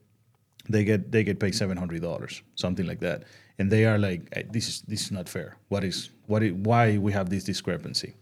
they 0.68 0.84
get 0.84 1.10
they 1.10 1.24
get 1.24 1.40
paid 1.40 1.54
$700 1.54 2.42
something 2.54 2.86
like 2.86 3.00
that. 3.00 3.24
And 3.58 3.70
they 3.70 3.84
are 3.86 3.98
like 3.98 4.52
this 4.52 4.68
is 4.68 4.82
this 4.82 5.02
is 5.02 5.10
not 5.10 5.28
fair. 5.28 5.56
What 5.68 5.82
is 5.82 6.10
what 6.26 6.42
is, 6.42 6.52
why 6.52 6.98
we 6.98 7.12
have 7.12 7.28
this 7.28 7.44
discrepancy 7.44 8.14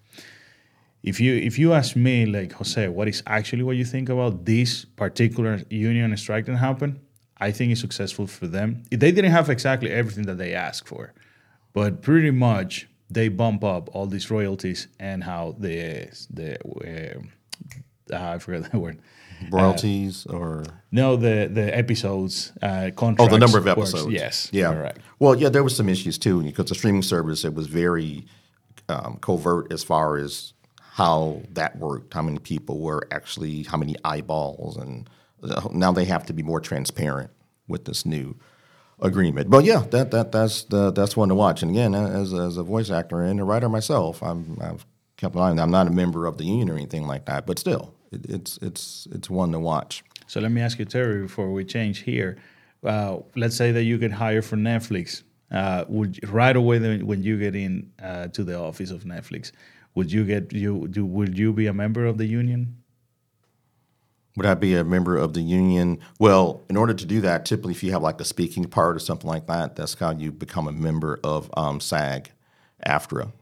if 1.02 1.20
you 1.20 1.34
if 1.34 1.58
you 1.58 1.72
ask 1.72 1.96
me 1.96 2.26
like 2.26 2.52
jose 2.52 2.88
what 2.88 3.08
is 3.08 3.22
actually 3.26 3.62
what 3.62 3.76
you 3.76 3.84
think 3.84 4.08
about 4.08 4.44
this 4.44 4.84
particular 4.84 5.60
union 5.70 6.16
strike 6.16 6.46
that 6.46 6.56
happened 6.56 6.98
i 7.38 7.50
think 7.50 7.70
it's 7.72 7.80
successful 7.80 8.26
for 8.26 8.46
them 8.46 8.82
they 8.90 9.12
didn't 9.12 9.30
have 9.30 9.48
exactly 9.48 9.90
everything 9.90 10.26
that 10.26 10.38
they 10.38 10.54
asked 10.54 10.88
for 10.88 11.12
but 11.72 12.02
pretty 12.02 12.30
much 12.30 12.88
they 13.10 13.28
bump 13.28 13.64
up 13.64 13.88
all 13.94 14.06
these 14.06 14.30
royalties 14.30 14.88
and 14.98 15.24
how 15.24 15.54
the 15.58 16.08
the 16.30 17.16
uh, 17.16 17.20
I 18.12 18.38
forgot 18.38 18.70
the 18.72 18.78
word 18.78 19.00
royalties 19.50 20.26
uh, 20.28 20.36
or 20.36 20.64
no 20.90 21.16
the 21.16 21.48
the 21.52 21.76
episodes 21.76 22.52
uh, 22.62 22.90
contracts. 22.96 23.20
Oh, 23.20 23.28
the 23.28 23.38
number 23.38 23.58
of 23.58 23.66
episodes. 23.66 24.04
Works. 24.04 24.14
Yes. 24.14 24.48
Yeah. 24.52 24.72
Correct. 24.72 25.00
Well, 25.18 25.36
yeah, 25.36 25.48
there 25.48 25.62
was 25.62 25.76
some 25.76 25.88
issues 25.88 26.18
too 26.18 26.42
because 26.42 26.66
the 26.66 26.74
streaming 26.74 27.02
service 27.02 27.44
it 27.44 27.54
was 27.54 27.66
very 27.66 28.26
um, 28.88 29.18
covert 29.20 29.72
as 29.72 29.84
far 29.84 30.16
as 30.16 30.52
how 30.98 31.40
that 31.52 31.78
worked, 31.78 32.12
how 32.12 32.22
many 32.22 32.40
people 32.40 32.80
were 32.80 33.06
actually, 33.12 33.62
how 33.62 33.76
many 33.76 33.94
eyeballs, 34.04 34.76
and 34.76 35.08
uh, 35.44 35.68
now 35.70 35.92
they 35.92 36.04
have 36.04 36.26
to 36.26 36.32
be 36.32 36.42
more 36.42 36.60
transparent 36.60 37.30
with 37.68 37.84
this 37.84 38.04
new 38.04 38.34
agreement. 39.00 39.48
But 39.48 39.64
yeah, 39.64 39.84
that 39.90 40.10
that 40.10 40.32
that's 40.32 40.64
the, 40.64 40.90
that's 40.90 41.16
one 41.16 41.28
to 41.28 41.36
watch. 41.36 41.62
And 41.62 41.70
again, 41.70 41.94
as 41.94 42.34
as 42.34 42.56
a 42.56 42.64
voice 42.64 42.90
actor 42.90 43.22
and 43.22 43.38
a 43.38 43.44
writer 43.44 43.68
myself, 43.68 44.24
I'm 44.24 44.58
I've 44.60 44.84
kept 45.16 45.36
an 45.36 45.40
eye 45.40 45.50
on. 45.50 45.60
I'm 45.60 45.70
not 45.70 45.86
a 45.86 45.90
member 45.90 46.26
of 46.26 46.36
the 46.36 46.44
union 46.44 46.68
or 46.68 46.74
anything 46.74 47.06
like 47.06 47.26
that, 47.26 47.46
but 47.46 47.60
still, 47.60 47.94
it, 48.10 48.26
it's 48.28 48.58
it's 48.60 49.06
it's 49.12 49.30
one 49.30 49.52
to 49.52 49.60
watch. 49.60 50.02
So 50.26 50.40
let 50.40 50.50
me 50.50 50.60
ask 50.60 50.80
you, 50.80 50.84
Terry, 50.84 51.22
before 51.22 51.52
we 51.52 51.64
change 51.64 52.00
here. 52.00 52.38
Uh, 52.82 53.18
let's 53.36 53.56
say 53.56 53.70
that 53.70 53.84
you 53.84 53.98
get 53.98 54.10
hired 54.10 54.44
for 54.44 54.56
Netflix. 54.56 55.22
Uh, 55.50 55.84
would 55.88 56.18
right 56.28 56.56
away 56.56 56.78
when 56.98 57.22
you 57.22 57.38
get 57.38 57.54
in 57.54 57.90
uh, 58.02 58.26
to 58.28 58.44
the 58.44 58.58
office 58.58 58.90
of 58.90 59.04
Netflix, 59.04 59.52
would 59.98 60.12
you 60.12 60.24
get 60.24 60.52
you 60.52 60.86
do? 60.86 61.04
Would 61.04 61.36
you 61.36 61.52
be 61.52 61.66
a 61.66 61.72
member 61.72 62.06
of 62.06 62.18
the 62.18 62.26
union? 62.26 62.76
Would 64.36 64.46
I 64.46 64.54
be 64.54 64.76
a 64.76 64.84
member 64.84 65.16
of 65.16 65.34
the 65.34 65.40
union? 65.40 65.98
Well, 66.20 66.62
in 66.70 66.76
order 66.76 66.94
to 66.94 67.04
do 67.04 67.20
that, 67.22 67.44
typically 67.44 67.72
if 67.72 67.82
you 67.82 67.90
have 67.90 68.02
like 68.02 68.20
a 68.20 68.24
speaking 68.24 68.64
part 68.66 68.94
or 68.94 69.00
something 69.00 69.28
like 69.28 69.48
that, 69.48 69.74
that's 69.74 69.94
how 69.94 70.12
you 70.12 70.30
become 70.30 70.68
a 70.68 70.72
member 70.72 71.18
of 71.24 71.50
um, 71.56 71.80
SAG, 71.80 72.30
AFTRA, 72.86 73.32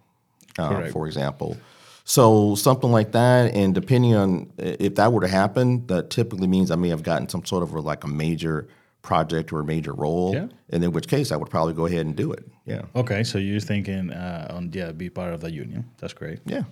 uh, 0.58 0.86
for 0.86 1.06
example. 1.06 1.58
So 2.04 2.54
something 2.54 2.90
like 2.90 3.12
that, 3.12 3.52
and 3.52 3.74
depending 3.74 4.14
on 4.14 4.50
if 4.56 4.94
that 4.94 5.12
were 5.12 5.20
to 5.20 5.28
happen, 5.28 5.86
that 5.88 6.08
typically 6.08 6.46
means 6.46 6.70
I 6.70 6.76
may 6.76 6.88
have 6.88 7.02
gotten 7.02 7.28
some 7.28 7.44
sort 7.44 7.64
of 7.64 7.72
like 7.72 8.02
a 8.02 8.08
major 8.08 8.66
project 9.06 9.52
or 9.52 9.60
a 9.60 9.64
major 9.64 9.94
role, 9.94 10.34
yeah. 10.34 10.48
and 10.70 10.84
in 10.84 10.92
which 10.92 11.08
case 11.08 11.32
I 11.32 11.36
would 11.36 11.48
probably 11.48 11.72
go 11.72 11.86
ahead 11.86 12.04
and 12.04 12.14
do 12.14 12.32
it. 12.32 12.44
Yeah. 12.66 12.82
Okay, 12.94 13.24
so 13.24 13.38
you're 13.38 13.60
thinking 13.60 14.10
uh, 14.10 14.48
on 14.50 14.70
yeah, 14.72 14.92
be 14.92 15.08
part 15.08 15.32
of 15.32 15.40
the 15.40 15.50
union. 15.50 15.88
That's 15.98 16.12
great. 16.12 16.40
Yeah, 16.44 16.64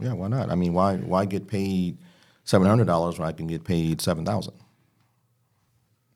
yeah. 0.00 0.14
Why 0.14 0.28
not? 0.28 0.50
I 0.50 0.56
mean, 0.56 0.72
why 0.72 0.96
why 0.96 1.26
get 1.26 1.46
paid? 1.46 1.98
seven 2.44 2.68
hundred 2.68 2.86
dollars 2.86 3.18
when 3.18 3.26
I 3.26 3.32
can 3.32 3.46
get 3.46 3.64
paid 3.64 4.00
seven 4.00 4.24
thousand. 4.24 4.54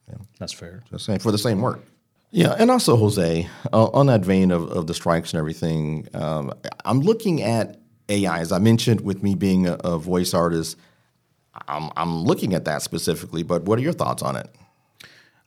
Yeah. 0.09 0.19
That's 0.39 0.53
fair. 0.53 0.83
Just 0.91 1.05
saying 1.05 1.19
for 1.19 1.33
the 1.33 1.39
same 1.39 1.61
work. 1.61 1.81
Yeah, 2.31 2.55
and 2.59 2.71
also 2.71 2.97
Jose, 2.97 3.49
uh, 3.73 3.85
on 3.87 4.07
that 4.07 4.21
vein 4.21 4.51
of, 4.51 4.71
of 4.71 4.87
the 4.87 4.93
strikes 4.93 5.33
and 5.33 5.39
everything, 5.39 6.09
um, 6.13 6.53
I'm 6.85 7.01
looking 7.01 7.43
at 7.43 7.81
AI 8.11 8.41
as 8.41 8.53
I 8.53 8.59
mentioned 8.59 9.01
with 9.01 9.23
me 9.23 9.35
being 9.35 9.67
a, 9.67 9.75
a 9.83 9.99
voice 9.99 10.35
artist. 10.35 10.77
I'm 11.67 11.91
I'm 11.97 12.23
looking 12.23 12.55
at 12.55 12.67
that 12.67 12.83
specifically, 12.83 13.43
but 13.43 13.63
what 13.63 13.79
are 13.79 13.83
your 13.83 13.93
thoughts 13.93 14.23
on 14.23 14.37
it? 14.37 14.49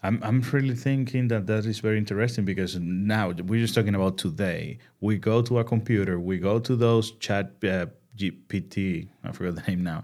I'm 0.04 0.20
I'm 0.24 0.42
really 0.42 0.76
thinking 0.76 1.28
that 1.28 1.46
that 1.48 1.66
is 1.66 1.80
very 1.80 1.98
interesting 1.98 2.44
because 2.44 2.76
now 2.80 3.30
we're 3.30 3.62
just 3.62 3.76
talking 3.76 3.96
about 3.96 4.18
today. 4.18 4.80
We 5.00 5.18
go 5.18 5.42
to 5.44 5.60
a 5.60 5.64
computer, 5.64 6.20
we 6.20 6.40
go 6.40 6.60
to 6.60 6.76
those 6.76 7.12
chat 7.20 7.54
uh, 7.64 7.86
GPT, 8.18 9.08
I 9.24 9.32
forgot 9.32 9.56
the 9.56 9.72
name 9.72 9.84
now, 9.84 10.04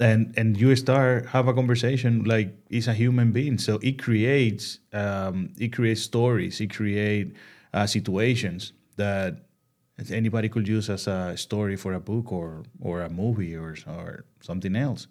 and 0.00 0.34
and 0.36 0.56
you 0.60 0.76
start 0.76 1.26
have 1.26 1.48
a 1.48 1.54
conversation 1.54 2.24
like 2.24 2.54
it's 2.68 2.88
a 2.88 2.94
human 2.94 3.32
being. 3.32 3.56
So 3.58 3.78
it 3.82 4.02
creates 4.02 4.80
um, 4.92 5.50
it 5.58 5.72
creates 5.72 6.02
stories 6.02 6.60
it 6.60 6.74
creates 6.74 7.32
uh, 7.72 7.86
situations 7.86 8.72
that 8.96 9.46
anybody 10.10 10.48
could 10.48 10.68
use 10.68 10.90
as 10.90 11.06
a 11.06 11.36
story 11.36 11.76
for 11.76 11.94
a 11.94 12.00
book 12.00 12.32
or 12.32 12.64
or 12.80 13.00
a 13.00 13.08
movie 13.08 13.56
or 13.56 13.74
or 13.86 14.24
something 14.40 14.76
else. 14.76 15.06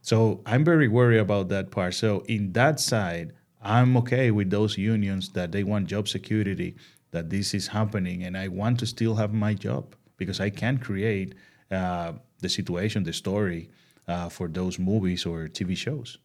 So 0.00 0.40
i'm 0.46 0.64
very 0.64 0.88
worried 0.88 1.18
about 1.18 1.48
that 1.48 1.70
part. 1.70 1.94
So 1.94 2.20
in 2.28 2.52
that 2.52 2.80
side 2.80 3.32
i'm 3.62 3.96
okay 3.96 4.30
with 4.30 4.50
those 4.50 4.78
unions 4.78 5.30
that 5.30 5.52
they 5.52 5.64
want 5.64 5.86
job 5.86 6.08
security 6.08 6.76
that 7.10 7.30
this 7.30 7.54
is 7.54 7.68
happening 7.68 8.22
and 8.24 8.36
i 8.36 8.48
want 8.48 8.78
to 8.78 8.86
still 8.86 9.14
have 9.14 9.32
my 9.32 9.54
job 9.54 9.94
because 10.16 10.40
i 10.40 10.50
can 10.50 10.78
create 10.78 11.34
uh, 11.70 12.12
the 12.40 12.48
situation 12.48 13.02
the 13.04 13.12
story 13.12 13.70
uh, 14.08 14.28
for 14.28 14.48
those 14.48 14.78
movies 14.78 15.26
or 15.26 15.46
TV 15.48 15.76
shows. 15.76 16.18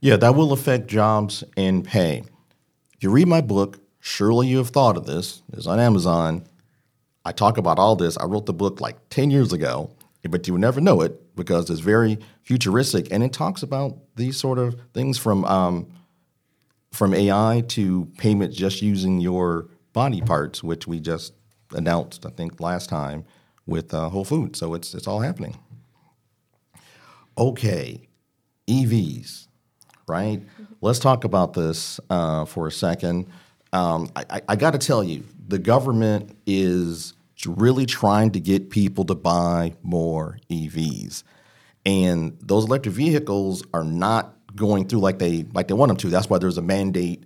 Yeah, 0.00 0.16
that 0.16 0.34
will 0.34 0.52
affect 0.52 0.86
jobs 0.86 1.42
and 1.56 1.84
pay. 1.84 2.22
If 2.94 3.02
you 3.02 3.10
read 3.10 3.26
my 3.26 3.40
book, 3.40 3.80
surely 4.00 4.48
you 4.48 4.58
have 4.58 4.68
thought 4.68 4.96
of 4.96 5.06
this. 5.06 5.42
It's 5.54 5.66
on 5.66 5.80
Amazon. 5.80 6.44
I 7.24 7.32
talk 7.32 7.56
about 7.56 7.78
all 7.78 7.96
this. 7.96 8.18
I 8.18 8.24
wrote 8.24 8.44
the 8.44 8.52
book 8.52 8.82
like 8.82 9.08
10 9.08 9.30
years 9.30 9.52
ago, 9.52 9.90
but 10.28 10.46
you 10.46 10.52
would 10.52 10.60
never 10.60 10.80
know 10.80 11.00
it 11.00 11.34
because 11.34 11.70
it's 11.70 11.80
very 11.80 12.18
futuristic 12.42 13.08
and 13.10 13.22
it 13.22 13.32
talks 13.32 13.62
about 13.62 13.96
these 14.16 14.36
sort 14.36 14.58
of 14.58 14.76
things 14.92 15.16
from 15.16 15.44
um, 15.46 15.88
from 16.94 17.12
AI 17.12 17.64
to 17.68 18.06
payment 18.18 18.54
just 18.54 18.80
using 18.80 19.20
your 19.20 19.68
body 19.92 20.20
parts, 20.20 20.62
which 20.62 20.86
we 20.86 21.00
just 21.00 21.34
announced, 21.72 22.24
I 22.24 22.30
think, 22.30 22.60
last 22.60 22.88
time 22.88 23.24
with 23.66 23.92
uh, 23.92 24.08
Whole 24.08 24.24
Foods. 24.24 24.58
So 24.58 24.74
it's 24.74 24.94
it's 24.94 25.06
all 25.06 25.20
happening. 25.20 25.58
Okay, 27.36 28.08
EVs, 28.68 29.48
right? 30.06 30.40
Mm-hmm. 30.40 30.64
Let's 30.80 30.98
talk 30.98 31.24
about 31.24 31.54
this 31.54 31.98
uh, 32.10 32.44
for 32.44 32.68
a 32.68 32.72
second. 32.72 33.26
Um, 33.72 34.08
I, 34.14 34.40
I 34.48 34.56
got 34.56 34.70
to 34.72 34.78
tell 34.78 35.02
you, 35.02 35.24
the 35.48 35.58
government 35.58 36.36
is 36.46 37.14
really 37.44 37.86
trying 37.86 38.30
to 38.30 38.40
get 38.40 38.70
people 38.70 39.04
to 39.06 39.16
buy 39.16 39.74
more 39.82 40.38
EVs, 40.48 41.24
and 41.84 42.38
those 42.40 42.66
electric 42.66 42.94
vehicles 42.94 43.64
are 43.74 43.84
not 43.84 44.33
going 44.54 44.86
through 44.86 45.00
like 45.00 45.18
they 45.18 45.44
like 45.52 45.68
they 45.68 45.74
want 45.74 45.88
them 45.88 45.96
to. 45.98 46.08
That's 46.08 46.28
why 46.28 46.38
there's 46.38 46.58
a 46.58 46.62
mandate 46.62 47.24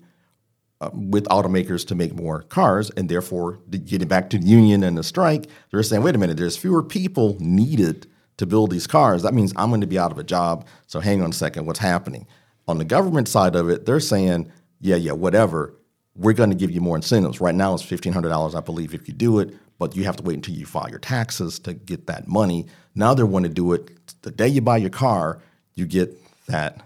uh, 0.80 0.90
with 0.92 1.24
automakers 1.24 1.86
to 1.88 1.94
make 1.94 2.14
more 2.14 2.42
cars, 2.42 2.90
and 2.96 3.08
therefore, 3.08 3.58
getting 3.70 4.08
back 4.08 4.30
to 4.30 4.38
the 4.38 4.46
union 4.46 4.82
and 4.84 4.96
the 4.96 5.02
strike, 5.02 5.46
they're 5.70 5.82
saying, 5.82 6.02
wait 6.02 6.14
a 6.14 6.18
minute, 6.18 6.36
there's 6.36 6.56
fewer 6.56 6.82
people 6.82 7.36
needed 7.40 8.06
to 8.38 8.46
build 8.46 8.70
these 8.70 8.86
cars, 8.86 9.22
that 9.22 9.34
means 9.34 9.52
I'm 9.56 9.68
going 9.68 9.80
to 9.82 9.86
be 9.86 9.98
out 9.98 10.12
of 10.12 10.18
a 10.18 10.24
job. 10.24 10.66
So 10.86 11.00
hang 11.00 11.22
on 11.22 11.30
a 11.30 11.34
second, 11.34 11.66
what's 11.66 11.80
happening? 11.80 12.26
On 12.66 12.78
the 12.78 12.84
government 12.84 13.28
side 13.28 13.54
of 13.54 13.68
it, 13.68 13.84
they're 13.84 14.00
saying, 14.00 14.50
yeah, 14.80 14.96
yeah, 14.96 15.12
whatever. 15.12 15.74
We're 16.14 16.32
going 16.32 16.50
to 16.50 16.56
give 16.56 16.70
you 16.70 16.80
more 16.80 16.96
incentives. 16.96 17.40
Right 17.40 17.54
now, 17.54 17.74
it's 17.74 17.84
$1,500, 17.84 18.54
I 18.54 18.60
believe, 18.60 18.94
if 18.94 19.06
you 19.06 19.14
do 19.14 19.38
it, 19.38 19.54
but 19.78 19.94
you 19.96 20.04
have 20.04 20.16
to 20.16 20.22
wait 20.22 20.34
until 20.34 20.54
you 20.54 20.66
file 20.66 20.88
your 20.88 20.98
taxes 20.98 21.58
to 21.60 21.74
get 21.74 22.06
that 22.06 22.26
money. 22.26 22.66
Now 22.94 23.14
they 23.14 23.22
want 23.22 23.44
to 23.44 23.48
do 23.48 23.72
it 23.72 23.90
the 24.22 24.30
day 24.30 24.48
you 24.48 24.60
buy 24.60 24.78
your 24.78 24.90
car, 24.90 25.40
you 25.74 25.86
get 25.86 26.16
that, 26.46 26.80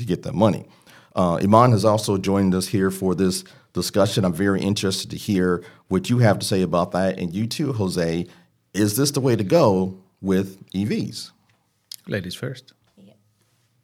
you 0.00 0.06
get 0.06 0.22
that 0.24 0.34
money. 0.34 0.66
Uh, 1.14 1.36
Iman 1.42 1.72
has 1.72 1.84
also 1.84 2.16
joined 2.16 2.54
us 2.54 2.68
here 2.68 2.90
for 2.90 3.14
this 3.14 3.44
discussion. 3.72 4.24
I'm 4.24 4.32
very 4.32 4.60
interested 4.60 5.10
to 5.10 5.16
hear 5.16 5.64
what 5.88 6.10
you 6.10 6.18
have 6.18 6.38
to 6.38 6.46
say 6.46 6.62
about 6.62 6.92
that. 6.92 7.18
And 7.18 7.34
you 7.34 7.46
too, 7.46 7.72
Jose, 7.72 8.26
is 8.74 8.96
this 8.96 9.10
the 9.10 9.20
way 9.20 9.34
to 9.34 9.44
go 9.44 9.98
with 10.20 10.64
EVs? 10.70 11.32
Ladies 12.06 12.34
first. 12.34 12.72
Yeah. 12.96 13.14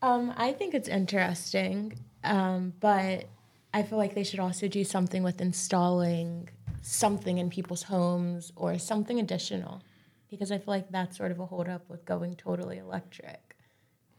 Um, 0.03 0.33
I 0.37 0.53
think 0.53 0.74
it's 0.74 0.88
interesting, 0.88 1.98
um, 2.22 2.72
but 2.81 3.24
I 3.72 3.83
feel 3.83 3.98
like 3.98 4.14
they 4.14 4.24
should 4.24 4.40
also 4.40 4.68
do 4.68 4.85
something 4.85 5.22
with 5.22 5.40
installing 5.40 6.48
something 6.83 7.38
in 7.38 7.50
people's 7.50 7.83
homes 7.83 8.53
or 8.57 8.79
something 8.79 9.18
additional. 9.18 9.83
Because 10.31 10.50
I 10.50 10.59
feel 10.59 10.74
like 10.74 10.90
that's 10.90 11.16
sort 11.16 11.31
of 11.31 11.38
a 11.38 11.46
holdup 11.46 11.88
with 11.88 12.05
going 12.05 12.35
totally 12.37 12.79
electric, 12.79 13.57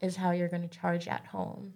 is 0.01 0.15
how 0.15 0.31
you're 0.31 0.47
going 0.47 0.67
to 0.67 0.77
charge 0.79 1.08
at 1.08 1.25
home. 1.25 1.73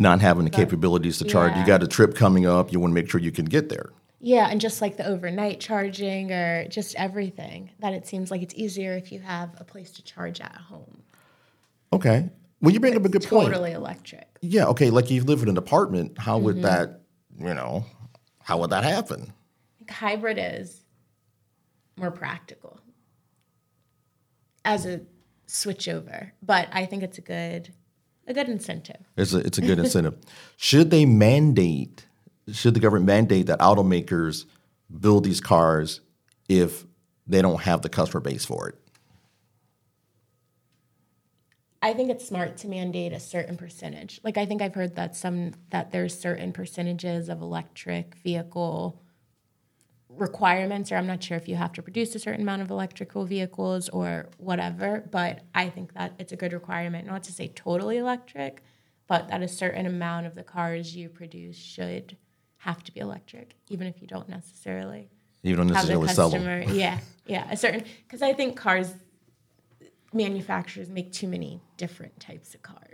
Not 0.00 0.20
having 0.20 0.44
the 0.44 0.50
capabilities 0.50 1.18
to 1.18 1.24
charge. 1.24 1.56
You 1.56 1.66
got 1.66 1.82
a 1.82 1.88
trip 1.88 2.14
coming 2.14 2.46
up. 2.46 2.72
You 2.72 2.78
want 2.80 2.92
to 2.92 2.94
make 2.94 3.10
sure 3.10 3.20
you 3.20 3.32
can 3.32 3.46
get 3.46 3.68
there. 3.68 3.90
Yeah, 4.20 4.48
and 4.48 4.60
just 4.60 4.80
like 4.80 4.96
the 4.96 5.06
overnight 5.06 5.60
charging 5.60 6.32
or 6.32 6.66
just 6.68 6.94
everything, 6.96 7.70
that 7.80 7.92
it 7.94 8.06
seems 8.06 8.30
like 8.30 8.42
it's 8.42 8.54
easier 8.54 8.94
if 8.96 9.10
you 9.12 9.20
have 9.20 9.50
a 9.58 9.64
place 9.64 9.90
to 9.92 10.02
charge 10.04 10.40
at 10.40 10.54
home. 10.54 11.02
Okay. 11.92 12.28
Well, 12.60 12.72
you 12.72 12.80
bring 12.80 12.96
up 12.96 13.04
a 13.04 13.08
good 13.08 13.24
point. 13.24 13.48
Totally 13.48 13.72
electric. 13.72 14.26
Yeah. 14.40 14.66
Okay. 14.66 14.90
Like 14.90 15.10
you 15.10 15.22
live 15.24 15.42
in 15.42 15.48
an 15.48 15.56
apartment. 15.58 16.16
How 16.18 16.36
Mm-hmm. 16.36 16.44
would 16.44 16.62
that? 16.62 17.00
You 17.38 17.54
know, 17.54 17.84
how 18.42 18.58
would 18.58 18.70
that 18.70 18.84
happen? 18.84 19.32
hybrid 19.90 20.36
is 20.38 20.84
more 21.96 22.10
practical 22.10 22.78
as 24.64 24.84
a 24.84 25.00
switch 25.46 25.88
over 25.88 26.32
but 26.42 26.68
i 26.72 26.84
think 26.84 27.02
it's 27.02 27.16
a 27.16 27.22
good 27.22 27.72
a 28.28 28.34
good 28.34 28.48
incentive 28.48 29.00
It's 29.16 29.32
a 29.32 29.38
it's 29.38 29.58
a 29.58 29.62
good 29.62 29.78
incentive. 29.78 30.16
Should 30.56 30.90
they 30.90 31.04
mandate? 31.06 32.06
Should 32.52 32.74
the 32.74 32.80
government 32.80 33.06
mandate 33.06 33.46
that 33.46 33.58
automakers 33.58 34.44
build 35.00 35.24
these 35.24 35.40
cars 35.40 36.00
if 36.48 36.84
they 37.26 37.42
don't 37.42 37.60
have 37.62 37.82
the 37.82 37.88
customer 37.88 38.20
base 38.20 38.44
for 38.44 38.68
it? 38.68 38.74
i 41.80 41.92
think 41.92 42.10
it's 42.10 42.26
smart 42.26 42.56
to 42.56 42.66
mandate 42.68 43.12
a 43.12 43.20
certain 43.20 43.56
percentage 43.56 44.20
like 44.24 44.36
i 44.36 44.44
think 44.44 44.60
i've 44.60 44.74
heard 44.74 44.96
that 44.96 45.14
some 45.14 45.52
that 45.70 45.92
there's 45.92 46.18
certain 46.18 46.52
percentages 46.52 47.28
of 47.28 47.40
electric 47.40 48.16
vehicle 48.16 49.00
requirements 50.08 50.90
or 50.90 50.96
i'm 50.96 51.06
not 51.06 51.22
sure 51.22 51.36
if 51.36 51.46
you 51.48 51.54
have 51.56 51.72
to 51.72 51.82
produce 51.82 52.14
a 52.14 52.18
certain 52.18 52.40
amount 52.40 52.62
of 52.62 52.70
electrical 52.70 53.24
vehicles 53.26 53.88
or 53.90 54.28
whatever 54.38 55.04
but 55.10 55.42
i 55.54 55.68
think 55.68 55.92
that 55.92 56.14
it's 56.18 56.32
a 56.32 56.36
good 56.36 56.52
requirement 56.52 57.06
not 57.06 57.22
to 57.22 57.32
say 57.32 57.48
totally 57.48 57.98
electric 57.98 58.62
but 59.06 59.28
that 59.28 59.42
a 59.42 59.48
certain 59.48 59.86
amount 59.86 60.26
of 60.26 60.34
the 60.34 60.42
cars 60.42 60.96
you 60.96 61.08
produce 61.08 61.56
should 61.56 62.16
have 62.58 62.82
to 62.82 62.92
be 62.92 63.00
electric 63.00 63.54
even 63.68 63.86
if 63.86 64.00
you 64.00 64.06
don't 64.08 64.28
necessarily 64.28 65.08
You 65.42 65.54
don't 65.56 65.66
necessarily 65.68 66.08
sell 66.08 66.30
them. 66.30 66.62
yeah 66.74 66.98
yeah 67.26 67.46
a 67.50 67.56
certain 67.56 67.84
because 68.06 68.22
i 68.22 68.32
think 68.32 68.56
cars 68.56 68.94
manufacturers 70.12 70.88
make 70.88 71.12
too 71.12 71.28
many 71.28 71.60
different 71.76 72.18
types 72.18 72.54
of 72.54 72.62
cars 72.62 72.87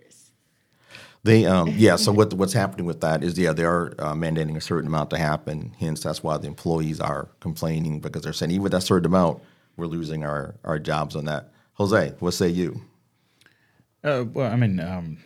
They 1.24 1.46
um, 1.46 1.72
yeah. 1.76 1.96
So 1.96 2.12
what 2.12 2.34
what's 2.34 2.52
happening 2.52 2.84
with 2.84 3.00
that 3.00 3.24
is 3.24 3.38
yeah 3.38 3.54
they 3.54 3.64
are 3.64 3.94
uh, 3.98 4.12
mandating 4.12 4.56
a 4.56 4.60
certain 4.60 4.86
amount 4.88 5.08
to 5.10 5.18
happen. 5.18 5.74
Hence 5.78 6.02
that's 6.02 6.22
why 6.22 6.36
the 6.36 6.46
employees 6.46 7.00
are 7.00 7.28
complaining 7.40 8.00
because 8.00 8.22
they're 8.22 8.34
saying 8.34 8.52
even 8.52 8.62
with 8.62 8.72
that 8.72 8.82
certain 8.82 9.06
amount 9.06 9.42
we're 9.76 9.86
losing 9.86 10.22
our 10.22 10.54
our 10.64 10.78
jobs 10.78 11.16
on 11.16 11.24
that. 11.24 11.50
Jose, 11.74 12.12
what 12.20 12.32
say 12.32 12.48
you? 12.48 12.82
Uh, 14.04 14.24
well, 14.32 14.52
I 14.52 14.56
mean, 14.56 14.78
um, 14.78 15.16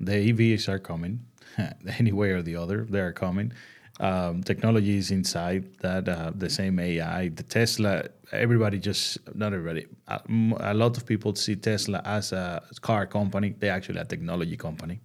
the 0.00 0.12
EVs 0.32 0.68
are 0.68 0.80
coming, 0.80 1.20
any 1.98 2.12
way 2.12 2.30
or 2.30 2.42
the 2.42 2.56
other. 2.56 2.84
They 2.84 3.00
are 3.00 3.12
coming. 3.12 3.52
Um, 4.00 4.42
technology 4.42 4.98
is 4.98 5.12
inside 5.12 5.78
that. 5.78 6.08
Uh, 6.08 6.32
the 6.34 6.50
same 6.50 6.80
AI, 6.80 7.28
the 7.28 7.44
Tesla. 7.44 8.08
Everybody 8.32 8.80
just 8.80 9.18
not 9.36 9.52
everybody. 9.52 9.86
a 10.08 10.74
lot 10.74 10.96
of 10.96 11.06
people 11.06 11.32
see 11.36 11.54
Tesla 11.54 12.02
as 12.04 12.32
a 12.32 12.60
car 12.80 13.06
company. 13.06 13.54
They're 13.56 13.72
actually 13.72 14.00
a 14.00 14.04
technology 14.04 14.56
company. 14.56 14.98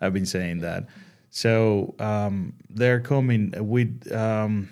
I've 0.00 0.12
been 0.12 0.26
saying 0.26 0.60
that. 0.60 0.86
So 1.30 1.94
um, 1.98 2.54
they're 2.68 3.00
coming 3.00 3.54
with. 3.56 4.10
Um, 4.12 4.70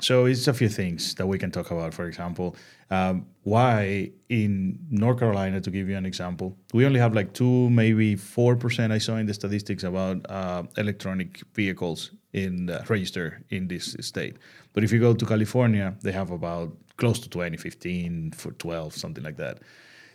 so 0.00 0.24
it's 0.24 0.48
a 0.48 0.54
few 0.54 0.68
things 0.68 1.14
that 1.14 1.26
we 1.26 1.38
can 1.38 1.52
talk 1.52 1.70
about. 1.70 1.94
For 1.94 2.06
example, 2.06 2.56
um, 2.90 3.26
why 3.44 4.10
in 4.28 4.78
North 4.90 5.20
Carolina, 5.20 5.60
to 5.60 5.70
give 5.70 5.88
you 5.88 5.96
an 5.96 6.04
example, 6.04 6.56
we 6.72 6.84
only 6.84 6.98
have 6.98 7.14
like 7.14 7.32
two, 7.34 7.70
maybe 7.70 8.16
four 8.16 8.56
percent. 8.56 8.92
I 8.92 8.98
saw 8.98 9.16
in 9.16 9.26
the 9.26 9.34
statistics 9.34 9.84
about 9.84 10.28
uh, 10.28 10.64
electronic 10.76 11.42
vehicles 11.54 12.10
in 12.32 12.70
uh, 12.70 12.84
register 12.88 13.42
in 13.50 13.68
this 13.68 13.96
state. 14.00 14.38
But 14.72 14.82
if 14.82 14.90
you 14.90 14.98
go 14.98 15.14
to 15.14 15.26
California, 15.26 15.94
they 16.02 16.12
have 16.12 16.30
about 16.30 16.76
close 16.96 17.18
to 17.20 17.28
20, 17.28 17.56
15, 17.56 18.32
for 18.32 18.52
12, 18.52 18.94
something 18.94 19.24
like 19.24 19.36
that. 19.36 19.58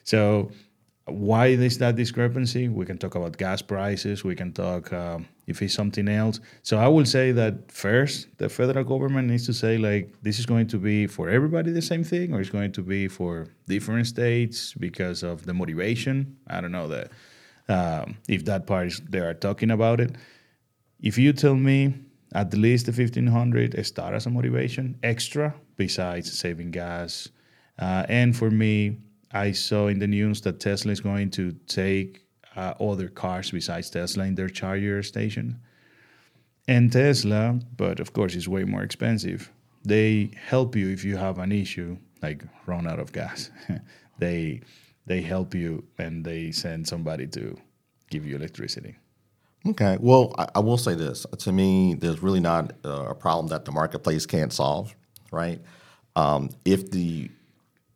So 0.03 0.51
why 1.07 1.47
is 1.47 1.77
that 1.77 1.95
discrepancy? 1.95 2.67
We 2.67 2.85
can 2.85 2.97
talk 2.97 3.15
about 3.15 3.37
gas 3.37 3.61
prices. 3.61 4.23
We 4.23 4.35
can 4.35 4.51
talk 4.51 4.91
um, 4.91 5.27
if 5.45 5.61
it's 5.61 5.73
something 5.73 6.07
else. 6.07 6.39
So 6.63 6.77
I 6.77 6.87
will 6.87 7.05
say 7.05 7.31
that 7.31 7.71
first, 7.71 8.27
the 8.37 8.49
federal 8.49 8.83
government 8.83 9.29
needs 9.29 9.45
to 9.45 9.53
say 9.53 9.77
like 9.77 10.13
this 10.21 10.37
is 10.37 10.45
going 10.45 10.67
to 10.67 10.77
be 10.77 11.07
for 11.07 11.29
everybody 11.29 11.71
the 11.71 11.81
same 11.81 12.03
thing, 12.03 12.33
or 12.33 12.41
it's 12.41 12.49
going 12.49 12.73
to 12.73 12.81
be 12.81 13.07
for 13.07 13.47
different 13.67 14.07
states 14.07 14.73
because 14.73 15.23
of 15.23 15.45
the 15.45 15.53
motivation. 15.53 16.37
I 16.47 16.59
don't 16.61 16.73
know 16.73 16.87
that 16.89 17.11
um, 17.69 18.17
if 18.27 18.43
that 18.45 18.67
part 18.67 18.87
is 18.87 19.01
they 19.09 19.19
are 19.19 19.33
talking 19.33 19.71
about 19.71 20.01
it. 20.01 20.15
If 20.99 21.17
you 21.17 21.31
tell 21.31 21.55
me 21.55 21.93
at 22.33 22.53
least 22.53 22.87
the 22.87 22.91
fifteen 22.91 23.27
hundred 23.27 23.85
start 23.85 24.13
as 24.13 24.25
a 24.25 24.29
motivation 24.29 24.97
extra 25.03 25.55
besides 25.77 26.37
saving 26.37 26.71
gas, 26.71 27.29
uh, 27.79 28.05
and 28.09 28.35
for 28.35 28.51
me, 28.51 28.97
I 29.31 29.51
saw 29.51 29.87
in 29.87 29.99
the 29.99 30.07
news 30.07 30.41
that 30.41 30.59
Tesla 30.59 30.91
is 30.91 31.01
going 31.01 31.31
to 31.31 31.51
take 31.67 32.25
uh, 32.55 32.73
other 32.79 33.07
cars 33.07 33.51
besides 33.51 33.89
Tesla 33.89 34.25
in 34.25 34.35
their 34.35 34.49
charger 34.49 35.03
station. 35.03 35.59
And 36.67 36.91
Tesla, 36.91 37.59
but 37.75 37.99
of 37.99 38.13
course, 38.13 38.35
it's 38.35 38.47
way 38.47 38.63
more 38.63 38.83
expensive. 38.83 39.51
They 39.85 40.31
help 40.35 40.75
you 40.75 40.89
if 40.89 41.05
you 41.05 41.15
have 41.17 41.39
an 41.39 41.51
issue, 41.51 41.97
like 42.21 42.43
run 42.65 42.87
out 42.87 42.99
of 42.99 43.13
gas. 43.13 43.51
they 44.17 44.61
they 45.05 45.21
help 45.21 45.55
you 45.55 45.85
and 45.97 46.25
they 46.25 46.51
send 46.51 46.85
somebody 46.87 47.27
to 47.27 47.57
give 48.09 48.25
you 48.25 48.35
electricity. 48.35 48.95
Okay. 49.65 49.97
Well, 49.99 50.35
I, 50.37 50.47
I 50.55 50.59
will 50.59 50.77
say 50.77 50.95
this. 50.95 51.25
To 51.39 51.51
me, 51.51 51.93
there's 51.93 52.21
really 52.21 52.41
not 52.41 52.73
uh, 52.83 53.05
a 53.09 53.15
problem 53.15 53.47
that 53.47 53.65
the 53.65 53.71
marketplace 53.71 54.25
can't 54.25 54.51
solve, 54.51 54.93
right? 55.31 55.61
Um, 56.15 56.49
if 56.65 56.91
the 56.91 57.29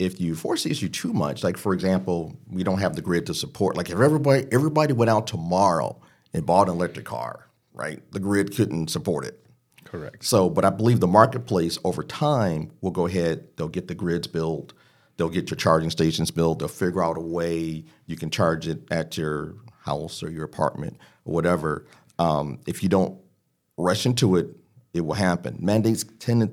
if 0.02 0.20
you 0.20 0.34
force 0.34 0.64
the 0.64 0.72
issue 0.72 0.90
too 0.90 1.14
much, 1.14 1.44
like 1.44 1.58
for 1.58 1.74
example, 1.74 2.36
we 2.50 2.64
don't 2.64 2.80
have 2.80 2.96
the 2.96 3.04
grid 3.04 3.28
to 3.28 3.36
support. 3.36 3.78
Like 3.78 3.92
if 3.92 4.00
everybody 4.00 4.48
everybody 4.52 4.94
went 4.94 5.12
out 5.12 5.28
tomorrow 5.28 6.02
and 6.34 6.44
bought 6.44 6.70
an 6.70 6.74
electric 6.74 7.06
car, 7.06 7.48
right? 7.72 8.02
The 8.12 8.20
grid 8.20 8.56
couldn't 8.56 8.90
support 8.90 9.26
it. 9.26 9.46
Correct. 9.86 10.26
So, 10.26 10.50
but 10.50 10.66
I 10.66 10.72
believe 10.72 11.02
the 11.02 11.08
marketplace 11.08 11.78
over 11.84 12.02
time 12.02 12.72
will 12.82 12.90
go 12.90 13.06
ahead. 13.06 13.48
They'll 13.58 13.68
get 13.68 13.88
the 13.88 13.94
grids 13.94 14.26
built. 14.26 14.74
They'll 15.18 15.30
get 15.30 15.52
your 15.52 15.58
charging 15.58 15.92
stations 15.92 16.32
built. 16.32 16.60
They'll 16.60 16.68
figure 16.68 17.04
out 17.04 17.18
a 17.18 17.22
way 17.22 17.84
you 18.08 18.16
can 18.16 18.32
charge 18.32 18.68
it 18.68 18.88
at 18.90 19.18
your 19.18 19.54
house 19.82 20.24
or 20.24 20.32
your 20.32 20.46
apartment 20.46 20.98
or 21.26 21.34
whatever. 21.36 21.86
Um, 22.18 22.60
if 22.66 22.82
you 22.82 22.90
don't 22.90 23.20
rush 23.78 24.08
into 24.08 24.36
it, 24.38 24.48
it 24.96 25.02
will 25.02 25.14
happen. 25.14 25.58
Mandates 25.60 26.06
tend 26.18 26.42
to 26.42 26.52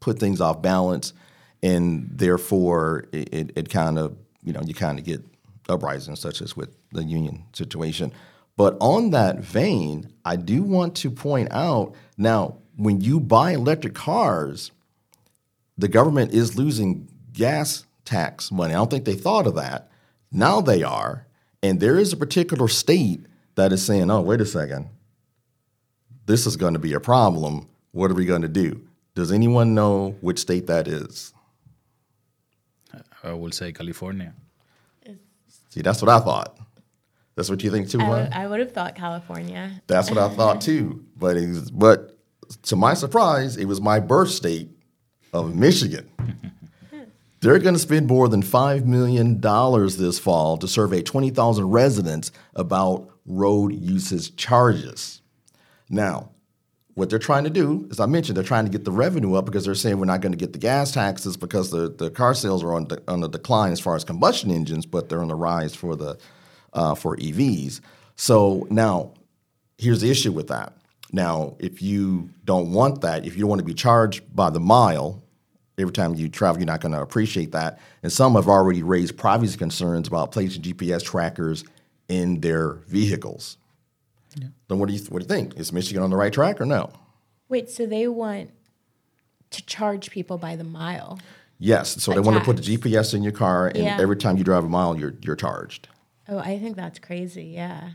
put 0.00 0.18
things 0.18 0.40
off 0.40 0.60
balance, 0.60 1.14
and 1.62 2.08
therefore 2.12 3.06
it, 3.12 3.28
it, 3.32 3.52
it 3.56 3.68
kind 3.68 3.98
of 3.98 4.16
you 4.42 4.52
know 4.52 4.60
you 4.64 4.74
kind 4.74 4.98
of 4.98 5.04
get 5.04 5.22
uprisings 5.68 6.20
such 6.20 6.40
as 6.40 6.56
with 6.56 6.76
the 6.92 7.04
union 7.04 7.44
situation. 7.52 8.12
But 8.56 8.76
on 8.80 9.10
that 9.10 9.38
vein, 9.38 10.12
I 10.24 10.36
do 10.36 10.62
want 10.62 10.94
to 10.96 11.10
point 11.10 11.48
out 11.50 11.94
now 12.18 12.56
when 12.76 13.00
you 13.00 13.20
buy 13.20 13.52
electric 13.52 13.94
cars, 13.94 14.70
the 15.78 15.88
government 15.88 16.32
is 16.32 16.58
losing 16.58 17.08
gas 17.32 17.86
tax 18.04 18.50
money. 18.50 18.74
I 18.74 18.76
don't 18.76 18.90
think 18.90 19.04
they 19.04 19.14
thought 19.14 19.46
of 19.46 19.54
that. 19.54 19.90
Now 20.32 20.60
they 20.60 20.82
are, 20.82 21.26
and 21.62 21.80
there 21.80 21.98
is 21.98 22.12
a 22.12 22.16
particular 22.16 22.68
state 22.68 23.26
that 23.54 23.72
is 23.72 23.84
saying, 23.84 24.10
"Oh, 24.10 24.20
wait 24.20 24.40
a 24.40 24.46
second, 24.46 24.88
this 26.26 26.46
is 26.46 26.56
going 26.56 26.74
to 26.74 26.78
be 26.78 26.92
a 26.92 27.00
problem. 27.00 27.68
What 27.92 28.10
are 28.10 28.14
we 28.14 28.24
going 28.24 28.42
to 28.42 28.48
do?" 28.48 28.82
Does 29.14 29.32
anyone 29.32 29.74
know 29.74 30.16
which 30.20 30.38
state 30.38 30.66
that 30.68 30.86
is? 30.86 31.32
I 33.22 33.32
will 33.32 33.52
say 33.52 33.72
California. 33.72 34.34
See, 35.68 35.82
that's 35.82 36.02
what 36.02 36.08
I 36.08 36.18
thought. 36.20 36.58
That's 37.36 37.48
what 37.48 37.62
you 37.62 37.70
think 37.70 37.88
too, 37.88 38.00
I, 38.00 38.04
huh? 38.04 38.10
would- 38.10 38.32
I 38.32 38.46
would 38.46 38.60
have 38.60 38.72
thought 38.72 38.94
California. 38.96 39.82
That's 39.86 40.10
what 40.10 40.18
I 40.18 40.28
thought 40.34 40.60
too. 40.70 41.04
But 41.16 41.36
it 41.36 41.48
was, 41.48 41.70
but 41.70 42.18
to 42.62 42.76
my 42.76 42.94
surprise, 42.94 43.56
it 43.56 43.66
was 43.66 43.80
my 43.80 44.00
birth 44.00 44.30
state 44.30 44.68
of 45.32 45.54
Michigan. 45.54 46.08
They're 47.40 47.58
going 47.58 47.74
to 47.74 47.80
spend 47.80 48.06
more 48.08 48.28
than 48.28 48.42
$5 48.42 48.84
million 48.84 49.40
this 49.40 50.18
fall 50.18 50.58
to 50.58 50.68
survey 50.68 51.00
20,000 51.02 51.64
residents 51.70 52.32
about 52.54 53.08
road 53.24 53.72
usage 53.74 54.36
charges. 54.36 55.22
Now, 55.88 56.32
what 56.94 57.10
they're 57.10 57.18
trying 57.18 57.44
to 57.44 57.50
do, 57.50 57.86
as 57.90 58.00
I 58.00 58.06
mentioned, 58.06 58.36
they're 58.36 58.44
trying 58.44 58.64
to 58.64 58.70
get 58.70 58.84
the 58.84 58.92
revenue 58.92 59.34
up 59.34 59.44
because 59.44 59.64
they're 59.64 59.74
saying 59.74 59.98
we're 59.98 60.06
not 60.06 60.20
going 60.20 60.32
to 60.32 60.38
get 60.38 60.52
the 60.52 60.58
gas 60.58 60.92
taxes 60.92 61.36
because 61.36 61.70
the, 61.70 61.88
the 61.88 62.10
car 62.10 62.34
sales 62.34 62.62
are 62.62 62.72
on 62.72 62.88
the, 62.88 63.02
on 63.08 63.20
the 63.20 63.28
decline 63.28 63.72
as 63.72 63.80
far 63.80 63.96
as 63.96 64.04
combustion 64.04 64.50
engines, 64.50 64.86
but 64.86 65.08
they're 65.08 65.22
on 65.22 65.28
the 65.28 65.34
rise 65.34 65.74
for 65.74 65.96
the 65.96 66.18
uh, 66.72 66.94
for 66.94 67.16
EVs. 67.16 67.80
So 68.16 68.66
now, 68.70 69.14
here's 69.78 70.00
the 70.00 70.10
issue 70.10 70.32
with 70.32 70.48
that. 70.48 70.76
Now, 71.12 71.56
if 71.58 71.82
you 71.82 72.30
don't 72.44 72.72
want 72.72 73.00
that, 73.00 73.26
if 73.26 73.36
you 73.36 73.46
want 73.46 73.60
to 73.60 73.64
be 73.64 73.74
charged 73.74 74.34
by 74.34 74.50
the 74.50 74.60
mile 74.60 75.22
every 75.78 75.92
time 75.92 76.14
you 76.14 76.28
travel, 76.28 76.60
you're 76.60 76.66
not 76.66 76.80
going 76.80 76.92
to 76.92 77.00
appreciate 77.00 77.52
that. 77.52 77.80
And 78.02 78.12
some 78.12 78.34
have 78.34 78.48
already 78.48 78.82
raised 78.82 79.16
privacy 79.16 79.56
concerns 79.56 80.06
about 80.06 80.32
placing 80.32 80.62
GPS 80.62 81.02
trackers 81.02 81.64
in 82.08 82.40
their 82.40 82.74
vehicles. 82.86 83.56
Then 84.68 84.78
what 84.78 84.88
do 84.88 84.94
you 84.94 85.00
what 85.08 85.20
do 85.20 85.24
you 85.24 85.40
think? 85.40 85.58
Is 85.58 85.72
Michigan 85.72 86.02
on 86.02 86.10
the 86.10 86.16
right 86.16 86.32
track 86.32 86.60
or 86.60 86.66
no? 86.66 86.90
Wait, 87.48 87.68
so 87.70 87.86
they 87.86 88.06
want 88.06 88.50
to 89.50 89.66
charge 89.66 90.10
people 90.10 90.38
by 90.38 90.56
the 90.56 90.64
mile? 90.64 91.18
Yes. 91.58 92.02
So 92.02 92.12
A 92.12 92.14
they 92.14 92.20
want 92.20 92.38
to 92.38 92.44
put 92.44 92.56
the. 92.56 92.62
GPS 92.62 93.12
in 93.14 93.22
your 93.22 93.32
car, 93.32 93.66
and 93.68 93.78
Yeah. 93.84 93.98
every 94.00 94.16
time 94.16 94.36
you 94.36 94.44
drive 94.44 94.64
a 94.64 94.68
mile, 94.68 94.98
you're 94.98 95.14
you're 95.22 95.36
charged. 95.36 95.88
Oh, 96.28 96.38
I 96.38 96.58
think 96.58 96.76
that's 96.76 96.98
crazy. 96.98 97.44
Yeah. 97.46 97.90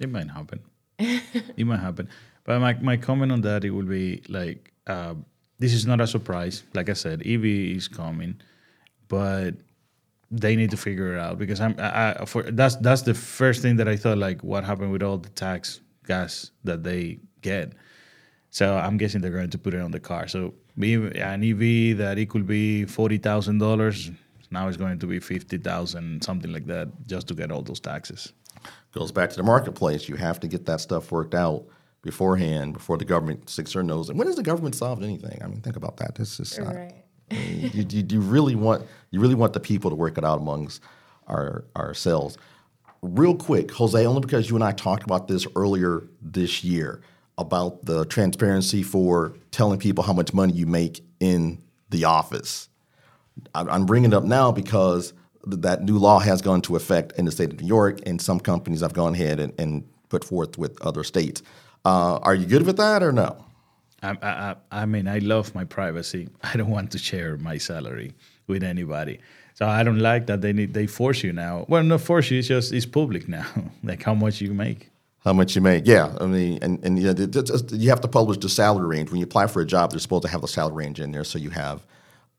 It 0.00 0.10
might 0.10 0.28
happen. 0.30 0.60
it 0.98 1.64
might 1.64 1.78
happen. 1.80 2.08
But 2.44 2.58
my, 2.60 2.74
my 2.74 2.96
comment 2.96 3.30
on 3.30 3.42
that 3.42 3.64
it 3.64 3.70
will 3.70 3.84
be 3.84 4.22
like 4.28 4.72
uh, 4.88 5.14
this 5.60 5.72
is 5.72 5.86
not 5.86 6.00
a 6.00 6.06
surprise. 6.08 6.64
Like 6.74 6.88
I 6.90 6.94
said, 6.94 7.22
EV 7.24 7.44
is 7.44 7.86
coming, 7.86 8.40
but 9.06 9.52
they 10.32 10.56
need 10.56 10.70
to 10.70 10.76
figure 10.78 11.14
it 11.14 11.20
out 11.20 11.38
because 11.38 11.60
I'm 11.60 11.74
I, 11.78 12.14
I, 12.14 12.24
for 12.24 12.42
that's 12.42 12.76
that's 12.76 13.02
the 13.02 13.14
first 13.14 13.60
thing 13.60 13.76
that 13.76 13.86
I 13.86 13.96
thought 13.96 14.18
like 14.18 14.42
what 14.42 14.64
happened 14.64 14.90
with 14.90 15.02
all 15.02 15.18
the 15.18 15.28
tax 15.30 15.80
gas 16.06 16.50
that 16.64 16.82
they 16.82 17.20
get. 17.42 17.74
So 18.50 18.76
I'm 18.76 18.96
guessing 18.96 19.20
they're 19.20 19.30
going 19.30 19.50
to 19.50 19.58
put 19.58 19.74
it 19.74 19.80
on 19.80 19.90
the 19.90 20.00
car. 20.00 20.26
So 20.28 20.54
be- 20.78 20.94
an 20.94 21.44
EV 21.44 21.98
that 21.98 22.16
it 22.18 22.30
could 22.30 22.46
be 22.46 22.86
forty 22.86 23.18
thousand 23.18 23.58
dollars 23.58 24.10
now 24.50 24.68
it's 24.68 24.76
going 24.76 24.98
to 24.98 25.06
be 25.06 25.20
fifty 25.20 25.58
thousand 25.58 26.24
something 26.24 26.52
like 26.52 26.66
that 26.66 26.88
just 27.06 27.28
to 27.28 27.34
get 27.34 27.52
all 27.52 27.62
those 27.62 27.80
taxes. 27.80 28.32
Goes 28.92 29.12
back 29.12 29.30
to 29.30 29.36
the 29.36 29.42
marketplace. 29.42 30.08
You 30.08 30.16
have 30.16 30.40
to 30.40 30.48
get 30.48 30.66
that 30.66 30.80
stuff 30.80 31.12
worked 31.12 31.34
out 31.34 31.64
beforehand 32.02 32.74
before 32.74 32.98
the 32.98 33.04
government 33.04 33.48
sticks 33.48 33.72
their 33.72 33.82
nose. 33.82 34.10
in. 34.10 34.16
when 34.16 34.26
has 34.26 34.36
the 34.36 34.42
government 34.42 34.74
solved 34.74 35.02
anything? 35.02 35.40
I 35.42 35.46
mean, 35.46 35.60
think 35.60 35.76
about 35.76 35.96
that. 35.98 36.14
This 36.14 36.40
is 36.40 36.58
not. 36.58 36.74
Right. 36.74 37.01
You, 37.32 37.86
you, 37.88 38.06
you 38.08 38.20
really 38.20 38.54
want 38.54 38.86
you 39.10 39.20
really 39.20 39.34
want 39.34 39.52
the 39.52 39.60
people 39.60 39.90
to 39.90 39.96
work 39.96 40.18
it 40.18 40.24
out 40.24 40.38
amongst 40.38 40.82
our 41.26 41.64
ourselves. 41.76 42.38
Real 43.02 43.34
quick, 43.34 43.70
Jose, 43.72 44.06
only 44.06 44.20
because 44.20 44.48
you 44.48 44.54
and 44.54 44.64
I 44.64 44.72
talked 44.72 45.02
about 45.02 45.26
this 45.26 45.46
earlier 45.56 46.04
this 46.20 46.62
year 46.62 47.00
about 47.38 47.84
the 47.84 48.04
transparency 48.04 48.82
for 48.82 49.34
telling 49.50 49.78
people 49.78 50.04
how 50.04 50.12
much 50.12 50.32
money 50.32 50.52
you 50.52 50.66
make 50.66 51.04
in 51.18 51.62
the 51.90 52.04
office. 52.04 52.68
I'm 53.54 53.86
bringing 53.86 54.12
it 54.12 54.14
up 54.14 54.24
now 54.24 54.52
because 54.52 55.14
that 55.46 55.82
new 55.82 55.98
law 55.98 56.18
has 56.20 56.42
gone 56.42 56.56
into 56.56 56.76
effect 56.76 57.12
in 57.18 57.24
the 57.24 57.32
state 57.32 57.52
of 57.52 57.60
New 57.60 57.66
York, 57.66 57.98
and 58.06 58.20
some 58.20 58.38
companies 58.38 58.82
have 58.82 58.92
gone 58.92 59.14
ahead 59.14 59.40
and, 59.40 59.52
and 59.58 59.84
put 60.08 60.22
forth 60.22 60.58
with 60.58 60.80
other 60.82 61.02
states. 61.02 61.42
Uh, 61.84 62.18
are 62.18 62.34
you 62.34 62.46
good 62.46 62.64
with 62.64 62.76
that 62.76 63.02
or 63.02 63.10
no? 63.10 63.44
I, 64.02 64.16
I, 64.22 64.56
I 64.82 64.86
mean, 64.86 65.06
I 65.08 65.18
love 65.18 65.54
my 65.54 65.64
privacy. 65.64 66.28
I 66.42 66.56
don't 66.56 66.70
want 66.70 66.90
to 66.92 66.98
share 66.98 67.36
my 67.36 67.58
salary 67.58 68.14
with 68.46 68.62
anybody. 68.62 69.20
So 69.54 69.66
I 69.66 69.82
don't 69.82 69.98
like 70.00 70.26
that 70.26 70.40
they 70.40 70.52
need 70.52 70.74
they 70.74 70.86
force 70.86 71.22
you 71.22 71.32
now. 71.32 71.66
Well, 71.68 71.82
not 71.82 72.00
force 72.00 72.30
you. 72.30 72.38
It's 72.38 72.48
just 72.48 72.72
it's 72.72 72.86
public 72.86 73.28
now. 73.28 73.46
like 73.84 74.02
how 74.02 74.14
much 74.14 74.40
you 74.40 74.52
make. 74.54 74.90
How 75.24 75.32
much 75.32 75.54
you 75.54 75.60
make? 75.62 75.86
Yeah, 75.86 76.16
I 76.20 76.26
mean, 76.26 76.58
and 76.62 76.84
and 76.84 76.98
it- 76.98 77.36
it's- 77.36 77.62
you 77.72 77.90
have 77.90 78.00
to 78.00 78.08
publish 78.08 78.38
the 78.38 78.48
salary 78.48 78.86
range 78.88 79.10
when 79.10 79.20
you 79.20 79.24
apply 79.24 79.46
for 79.46 79.60
a 79.62 79.66
job. 79.66 79.90
They're 79.90 80.00
supposed 80.00 80.22
to 80.24 80.28
have 80.28 80.40
the 80.40 80.48
salary 80.48 80.84
range 80.84 80.98
in 81.00 81.12
there, 81.12 81.22
so 81.24 81.38
you 81.38 81.50
have 81.50 81.86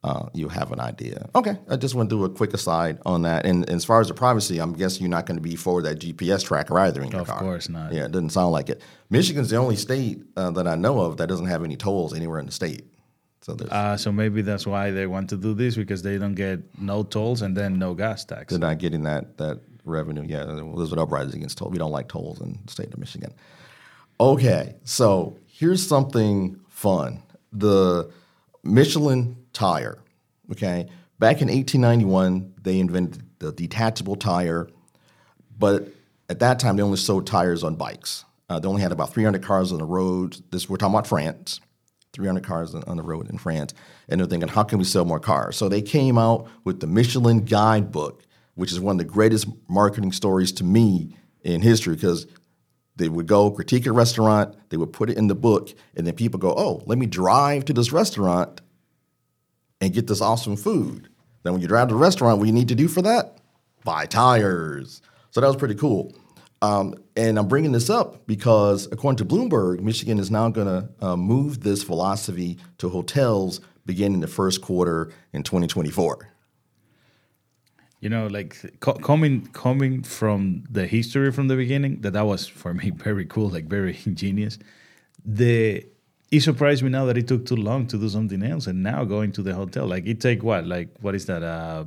uh, 0.03 0.27
you 0.33 0.49
have 0.49 0.71
an 0.71 0.79
idea. 0.79 1.29
Okay, 1.33 1.57
I 1.69 1.75
just 1.77 1.95
want 1.95 2.09
to 2.09 2.15
do 2.17 2.23
a 2.25 2.29
quick 2.29 2.53
aside 2.53 2.99
on 3.05 3.21
that. 3.21 3.45
And, 3.45 3.63
and 3.69 3.75
as 3.77 3.85
far 3.85 4.01
as 4.01 4.09
the 4.09 4.13
privacy, 4.13 4.59
I'm 4.59 4.73
guessing 4.73 5.01
you're 5.01 5.09
not 5.09 5.25
going 5.25 5.37
to 5.37 5.41
be 5.41 5.55
for 5.55 5.81
that 5.83 5.99
GPS 5.99 6.43
tracker 6.43 6.77
either 6.79 7.01
in 7.01 7.09
your 7.11 7.21
Of 7.21 7.27
car. 7.27 7.39
course 7.39 7.69
not. 7.69 7.93
Yeah, 7.93 8.05
it 8.05 8.11
doesn't 8.11 8.31
sound 8.31 8.51
like 8.51 8.69
it. 8.69 8.81
Michigan's 9.09 9.49
the 9.49 9.55
only 9.57 9.75
state 9.77 10.21
uh, 10.35 10.51
that 10.51 10.67
I 10.67 10.75
know 10.75 10.99
of 10.99 11.17
that 11.17 11.27
doesn't 11.27 11.45
have 11.45 11.63
any 11.63 11.77
tolls 11.77 12.13
anywhere 12.13 12.39
in 12.39 12.45
the 12.45 12.51
state. 12.51 12.83
So 13.41 13.53
there's, 13.53 13.71
Uh, 13.71 13.95
so 13.97 14.11
maybe 14.11 14.41
that's 14.41 14.65
why 14.67 14.91
they 14.91 15.05
want 15.07 15.29
to 15.29 15.37
do 15.37 15.53
this 15.53 15.75
because 15.75 16.01
they 16.01 16.17
don't 16.17 16.35
get 16.35 16.59
no 16.79 17.03
tolls 17.03 17.41
and 17.41 17.55
then 17.55 17.77
no 17.79 17.93
gas 17.93 18.23
tax. 18.25 18.49
they're 18.49 18.59
not 18.59 18.77
getting 18.79 19.03
that 19.03 19.37
that 19.37 19.59
revenue. 19.85 20.23
Yeah, 20.25 20.45
there's 20.45 20.91
an 20.93 20.99
uprising 20.99 21.35
against 21.37 21.57
tolls. 21.57 21.71
We 21.71 21.77
don't 21.77 21.91
like 21.91 22.07
tolls 22.07 22.39
in 22.41 22.57
the 22.65 22.71
state 22.71 22.93
of 22.93 22.99
Michigan. 22.99 23.33
Okay, 24.19 24.75
so 24.83 25.37
here's 25.47 25.85
something 25.85 26.59
fun. 26.69 27.21
The 27.51 28.09
Michelin 28.63 29.37
tire. 29.53 29.99
Okay, 30.51 30.87
back 31.19 31.41
in 31.41 31.47
1891, 31.47 32.55
they 32.61 32.79
invented 32.79 33.23
the 33.39 33.51
detachable 33.51 34.15
tire, 34.15 34.69
but 35.57 35.87
at 36.29 36.39
that 36.39 36.59
time 36.59 36.75
they 36.75 36.83
only 36.83 36.97
sold 36.97 37.27
tires 37.27 37.63
on 37.63 37.75
bikes. 37.75 38.25
Uh, 38.49 38.59
they 38.59 38.67
only 38.67 38.81
had 38.81 38.91
about 38.91 39.13
300 39.13 39.41
cars 39.41 39.71
on 39.71 39.79
the 39.79 39.85
road. 39.85 40.37
This 40.51 40.69
we're 40.69 40.77
talking 40.77 40.93
about 40.93 41.07
France. 41.07 41.59
300 42.13 42.43
cars 42.43 42.75
on 42.75 42.83
on 42.83 42.97
the 42.97 43.03
road 43.03 43.27
in 43.29 43.37
France, 43.39 43.73
and 44.07 44.19
they're 44.19 44.27
thinking, 44.27 44.49
how 44.49 44.63
can 44.63 44.77
we 44.77 44.85
sell 44.85 45.03
more 45.03 45.19
cars? 45.19 45.57
So 45.57 45.67
they 45.67 45.81
came 45.81 46.17
out 46.17 46.47
with 46.63 46.79
the 46.79 46.85
Michelin 46.85 47.43
Guidebook, 47.43 48.23
which 48.53 48.71
is 48.71 48.79
one 48.79 48.95
of 48.95 48.99
the 48.99 49.11
greatest 49.11 49.47
marketing 49.67 50.11
stories 50.11 50.51
to 50.53 50.63
me 50.63 51.17
in 51.41 51.61
history 51.61 51.95
because 51.95 52.27
they 52.95 53.09
would 53.09 53.27
go 53.27 53.51
critique 53.51 53.85
a 53.85 53.91
restaurant, 53.91 54.55
they 54.69 54.77
would 54.77 54.93
put 54.93 55.09
it 55.09 55.17
in 55.17 55.27
the 55.27 55.35
book, 55.35 55.69
and 55.95 56.05
then 56.05 56.15
people 56.15 56.39
go, 56.39 56.53
oh, 56.55 56.83
let 56.85 56.97
me 56.97 57.05
drive 57.05 57.65
to 57.65 57.73
this 57.73 57.91
restaurant 57.91 58.61
and 59.81 59.93
get 59.93 60.07
this 60.07 60.21
awesome 60.21 60.55
food. 60.55 61.09
Then 61.43 61.53
when 61.53 61.61
you 61.61 61.67
drive 61.67 61.89
to 61.89 61.95
the 61.95 61.99
restaurant, 61.99 62.39
what 62.39 62.47
you 62.47 62.53
need 62.53 62.69
to 62.69 62.75
do 62.75 62.87
for 62.87 63.01
that? 63.01 63.37
Buy 63.83 64.05
tires. 64.05 65.01
So 65.31 65.41
that 65.41 65.47
was 65.47 65.55
pretty 65.55 65.75
cool. 65.75 66.13
Um, 66.61 66.95
and 67.17 67.37
I'm 67.37 67.49
bringing 67.49 67.73
this 67.73 67.89
up 67.89 68.25
because, 68.25 68.87
according 68.91 69.17
to 69.17 69.25
Bloomberg, 69.25 69.81
Michelin 69.81 70.19
is 70.19 70.31
now 70.31 70.49
going 70.49 70.67
to 70.67 71.05
uh, 71.05 71.15
move 71.17 71.61
this 71.61 71.83
philosophy 71.83 72.57
to 72.77 72.87
hotels 72.87 73.59
beginning 73.85 74.21
the 74.21 74.27
first 74.27 74.61
quarter 74.61 75.11
in 75.33 75.43
2024. 75.43 76.32
You 78.03 78.09
know, 78.09 78.27
like 78.27 78.51
co- 78.81 78.99
coming 79.09 79.47
coming 79.53 80.03
from 80.03 80.65
the 80.69 80.85
history 80.85 81.31
from 81.31 81.47
the 81.47 81.55
beginning, 81.55 82.01
that 82.01 82.11
that 82.11 82.25
was 82.25 82.45
for 82.45 82.73
me 82.73 82.89
very 83.07 83.25
cool, 83.25 83.49
like 83.49 83.65
very 83.65 83.97
ingenious. 84.05 84.59
The 85.25 85.85
it 86.29 86.41
surprised 86.41 86.83
me 86.83 86.89
now 86.89 87.05
that 87.05 87.17
it 87.17 87.27
took 87.27 87.45
too 87.45 87.55
long 87.55 87.87
to 87.87 87.97
do 87.97 88.09
something 88.09 88.43
else, 88.43 88.67
and 88.67 88.83
now 88.83 89.05
going 89.05 89.31
to 89.33 89.41
the 89.41 89.53
hotel, 89.53 89.85
like 89.87 90.05
it 90.05 90.19
take 90.19 90.43
what, 90.43 90.67
like 90.67 90.89
what 90.99 91.15
is 91.15 91.27
that, 91.27 91.43
uh, 91.43 91.85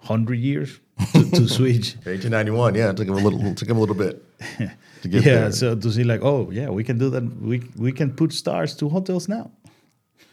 hundred 0.00 0.40
years 0.40 0.80
to, 1.12 1.30
to 1.30 1.48
switch. 1.58 1.94
1891, 2.02 2.74
yeah, 2.74 2.90
it 2.90 2.96
took 2.96 3.06
him 3.06 3.14
a 3.14 3.18
little, 3.18 3.46
it 3.46 3.56
took 3.56 3.68
him 3.68 3.76
a 3.76 3.80
little 3.80 3.94
bit 3.94 4.24
to 5.02 5.08
get 5.08 5.24
yeah, 5.24 5.34
there. 5.34 5.52
so 5.52 5.76
to 5.76 5.92
see 5.92 6.02
like, 6.02 6.22
oh 6.24 6.50
yeah, 6.50 6.68
we 6.68 6.82
can 6.82 6.98
do 6.98 7.10
that. 7.10 7.22
We 7.40 7.62
we 7.76 7.92
can 7.92 8.10
put 8.12 8.32
stars 8.32 8.74
to 8.78 8.88
hotels 8.88 9.28
now. 9.28 9.52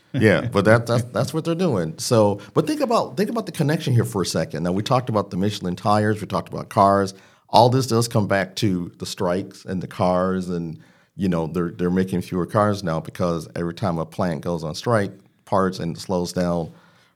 yeah, 0.14 0.48
but 0.48 0.66
that, 0.66 0.88
that's 0.88 1.04
that's 1.04 1.34
what 1.34 1.46
they're 1.46 1.56
doing. 1.56 1.98
So, 2.00 2.42
but 2.54 2.66
think 2.66 2.82
about 2.82 3.16
think 3.16 3.30
about 3.30 3.46
the 3.46 3.52
connection 3.52 3.94
here 3.94 4.06
for 4.06 4.24
a 4.24 4.26
second. 4.26 4.64
Now 4.64 4.72
we 4.72 4.82
talked 4.82 5.10
about 5.10 5.30
the 5.30 5.38
Michelin 5.38 5.76
tires, 5.76 6.20
we 6.20 6.28
talked 6.28 6.50
about 6.52 6.70
cars. 6.70 7.14
All 7.50 7.70
this 7.70 7.88
does 7.88 8.08
come 8.08 8.28
back 8.28 8.56
to 8.58 8.92
the 8.98 9.06
strikes 9.06 9.66
and 9.66 9.82
the 9.84 9.88
cars, 9.88 10.50
and 10.50 10.80
you 11.16 11.30
know 11.30 11.48
they're 11.48 11.72
they're 11.72 11.92
making 11.92 12.22
fewer 12.22 12.46
cars 12.46 12.84
now 12.84 13.00
because 13.00 13.48
every 13.56 13.74
time 13.74 13.98
a 14.00 14.06
plant 14.06 14.42
goes 14.42 14.64
on 14.64 14.74
strike, 14.74 15.12
parts 15.46 15.80
and 15.80 15.98
slows 15.98 16.34
down 16.34 16.72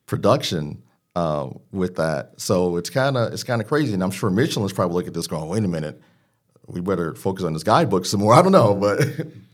production 0.06 0.84
uh, 1.16 1.50
with 1.72 1.96
that. 1.96 2.34
So 2.38 2.78
it's 2.78 2.90
kind 2.90 3.18
of 3.18 3.34
it's 3.34 3.44
kind 3.44 3.62
of 3.62 3.68
crazy, 3.68 3.94
and 3.94 4.04
I'm 4.04 4.12
sure 4.12 4.30
Michelin's 4.30 4.74
probably 4.74 4.96
looking 4.96 5.10
at 5.10 5.14
this 5.14 5.28
going, 5.28 5.50
"Wait 5.50 5.64
a 5.64 5.68
minute, 5.68 6.02
we 6.68 6.82
better 6.82 7.16
focus 7.16 7.44
on 7.44 7.54
this 7.54 7.64
guidebook 7.64 8.06
some 8.06 8.20
more." 8.20 8.34
I 8.34 8.42
don't 8.42 8.52
know, 8.52 8.76
but 8.76 9.00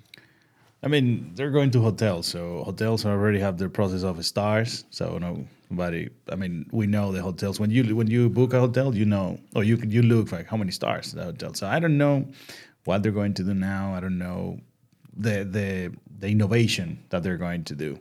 I 0.84 0.88
mean, 0.88 1.32
they're 1.36 1.52
going 1.52 1.72
to 1.72 1.82
hotels, 1.82 2.28
so 2.28 2.64
hotels 2.64 3.06
already 3.06 3.40
have 3.40 3.58
their 3.58 3.70
process 3.70 4.04
of 4.04 4.24
stars. 4.26 4.86
So 4.92 5.18
no, 5.18 5.46
nobody. 5.70 6.10
I 6.32 6.36
mean, 6.36 6.68
we 6.72 6.88
know 6.88 7.12
the 7.12 7.22
hotels. 7.22 7.60
When 7.60 7.72
you 7.72 7.96
when 7.96 8.08
you 8.08 8.30
book 8.30 8.54
a 8.54 8.60
hotel, 8.60 8.96
you 8.96 9.06
know, 9.06 9.40
or 9.56 9.64
you 9.64 9.78
you 9.88 10.02
look 10.04 10.32
like 10.32 10.48
how 10.48 10.58
many 10.58 10.72
stars 10.72 11.12
the 11.14 11.26
hotel. 11.26 11.54
So 11.54 11.68
I 11.68 11.80
don't 11.80 11.98
know 11.98 12.28
what 12.86 13.04
they're 13.04 13.12
going 13.12 13.34
to 13.36 13.44
do 13.44 13.54
now. 13.54 13.94
I 13.96 14.00
don't 14.00 14.18
know 14.18 14.60
the 15.18 15.44
the 15.44 15.94
the 16.20 16.30
innovation 16.30 17.04
that 17.10 17.24
they're 17.24 17.38
going 17.38 17.66
to 17.66 17.76
do. 17.76 18.00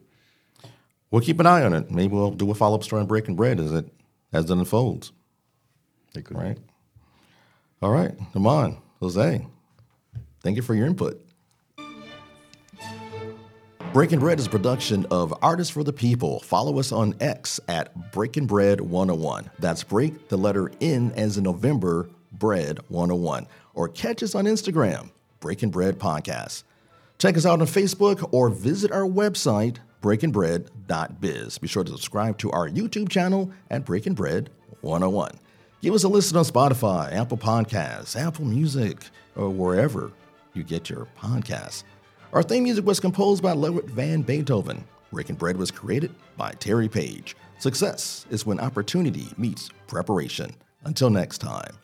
we'll 1.10 1.22
keep 1.22 1.40
an 1.40 1.46
eye 1.46 1.62
on 1.64 1.74
it. 1.74 1.90
Maybe 1.90 2.14
we'll 2.14 2.30
do 2.32 2.50
a 2.50 2.54
follow 2.54 2.76
up 2.76 2.84
story 2.84 3.02
on 3.02 3.08
BreakNBread 3.08 3.60
as 3.64 3.72
it 3.72 3.92
as 4.32 4.50
it 4.50 4.52
unfolds. 4.52 5.12
They 6.14 6.22
could 6.22 6.36
Right. 6.38 6.58
All 7.82 7.92
right. 7.92 8.14
Come 8.32 8.46
on, 8.46 8.78
Jose. 9.00 9.46
Thank 10.42 10.56
you 10.56 10.62
for 10.62 10.74
your 10.74 10.86
input. 10.86 11.24
BreakNBread 13.98 14.38
is 14.38 14.46
a 14.46 14.50
production 14.50 15.06
of 15.10 15.34
Artists 15.42 15.72
for 15.72 15.82
the 15.82 15.92
People. 15.92 16.38
Follow 16.38 16.78
us 16.78 16.92
on 16.92 17.16
X 17.18 17.58
at 17.66 18.12
BreakNBread 18.12 18.80
101. 18.80 19.50
That's 19.58 19.82
break 19.82 20.28
the 20.28 20.36
letter 20.36 20.70
N 20.80 21.12
as 21.16 21.36
in 21.36 21.42
November, 21.42 22.08
bread 22.30 22.78
101. 22.90 23.48
Or 23.74 23.88
catch 23.88 24.22
us 24.22 24.36
on 24.36 24.44
Instagram, 24.44 25.10
BreakNBread 25.40 25.94
Podcast. 25.94 26.62
Check 27.18 27.36
us 27.36 27.44
out 27.44 27.60
on 27.60 27.66
Facebook 27.66 28.28
or 28.30 28.50
visit 28.50 28.92
our 28.92 29.02
website, 29.02 29.78
breakingbread.biz. 30.00 31.58
Be 31.58 31.66
sure 31.66 31.82
to 31.82 31.90
subscribe 31.90 32.38
to 32.38 32.52
our 32.52 32.68
YouTube 32.68 33.08
channel 33.08 33.50
at 33.68 33.84
BreakNBread 33.84 34.46
101. 34.82 35.32
Give 35.82 35.94
us 35.94 36.04
a 36.04 36.08
listen 36.08 36.36
on 36.36 36.44
Spotify, 36.44 37.12
Apple 37.12 37.36
Podcasts, 37.36 38.14
Apple 38.14 38.44
Music, 38.44 38.98
or 39.34 39.50
wherever 39.50 40.12
you 40.54 40.62
get 40.62 40.88
your 40.88 41.08
podcasts. 41.20 41.82
Our 42.34 42.42
theme 42.42 42.64
music 42.64 42.84
was 42.84 43.00
composed 43.00 43.42
by 43.42 43.52
Ludwig 43.52 43.86
van 43.86 44.20
Beethoven. 44.20 44.84
BreakNBread 45.12 45.56
was 45.56 45.70
created 45.70 46.14
by 46.36 46.52
Terry 46.52 46.88
Page. 46.88 47.34
Success 47.58 48.26
is 48.28 48.44
when 48.44 48.60
opportunity 48.60 49.28
meets 49.38 49.70
preparation. 49.86 50.54
Until 50.84 51.08
next 51.08 51.38
time. 51.38 51.78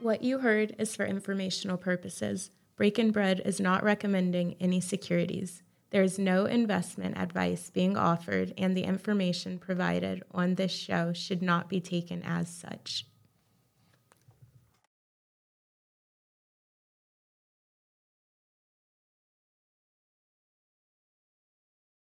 What 0.00 0.24
you 0.24 0.38
heard 0.38 0.74
is 0.78 0.96
for 0.96 1.06
informational 1.06 1.76
purposes. 1.76 2.50
BreakNBread 2.78 3.46
is 3.46 3.60
not 3.60 3.84
recommending 3.84 4.56
any 4.60 4.80
securities. 4.80 5.62
There 5.90 6.02
is 6.02 6.18
no 6.18 6.44
investment 6.44 7.16
advice 7.16 7.70
being 7.70 7.96
offered, 7.96 8.52
and 8.58 8.76
the 8.76 8.84
information 8.84 9.58
provided 9.58 10.22
on 10.32 10.56
this 10.56 10.72
show 10.72 11.12
should 11.12 11.42
not 11.42 11.68
be 11.68 11.80
taken 11.80 12.22
as 12.24 12.48
such. 12.48 13.06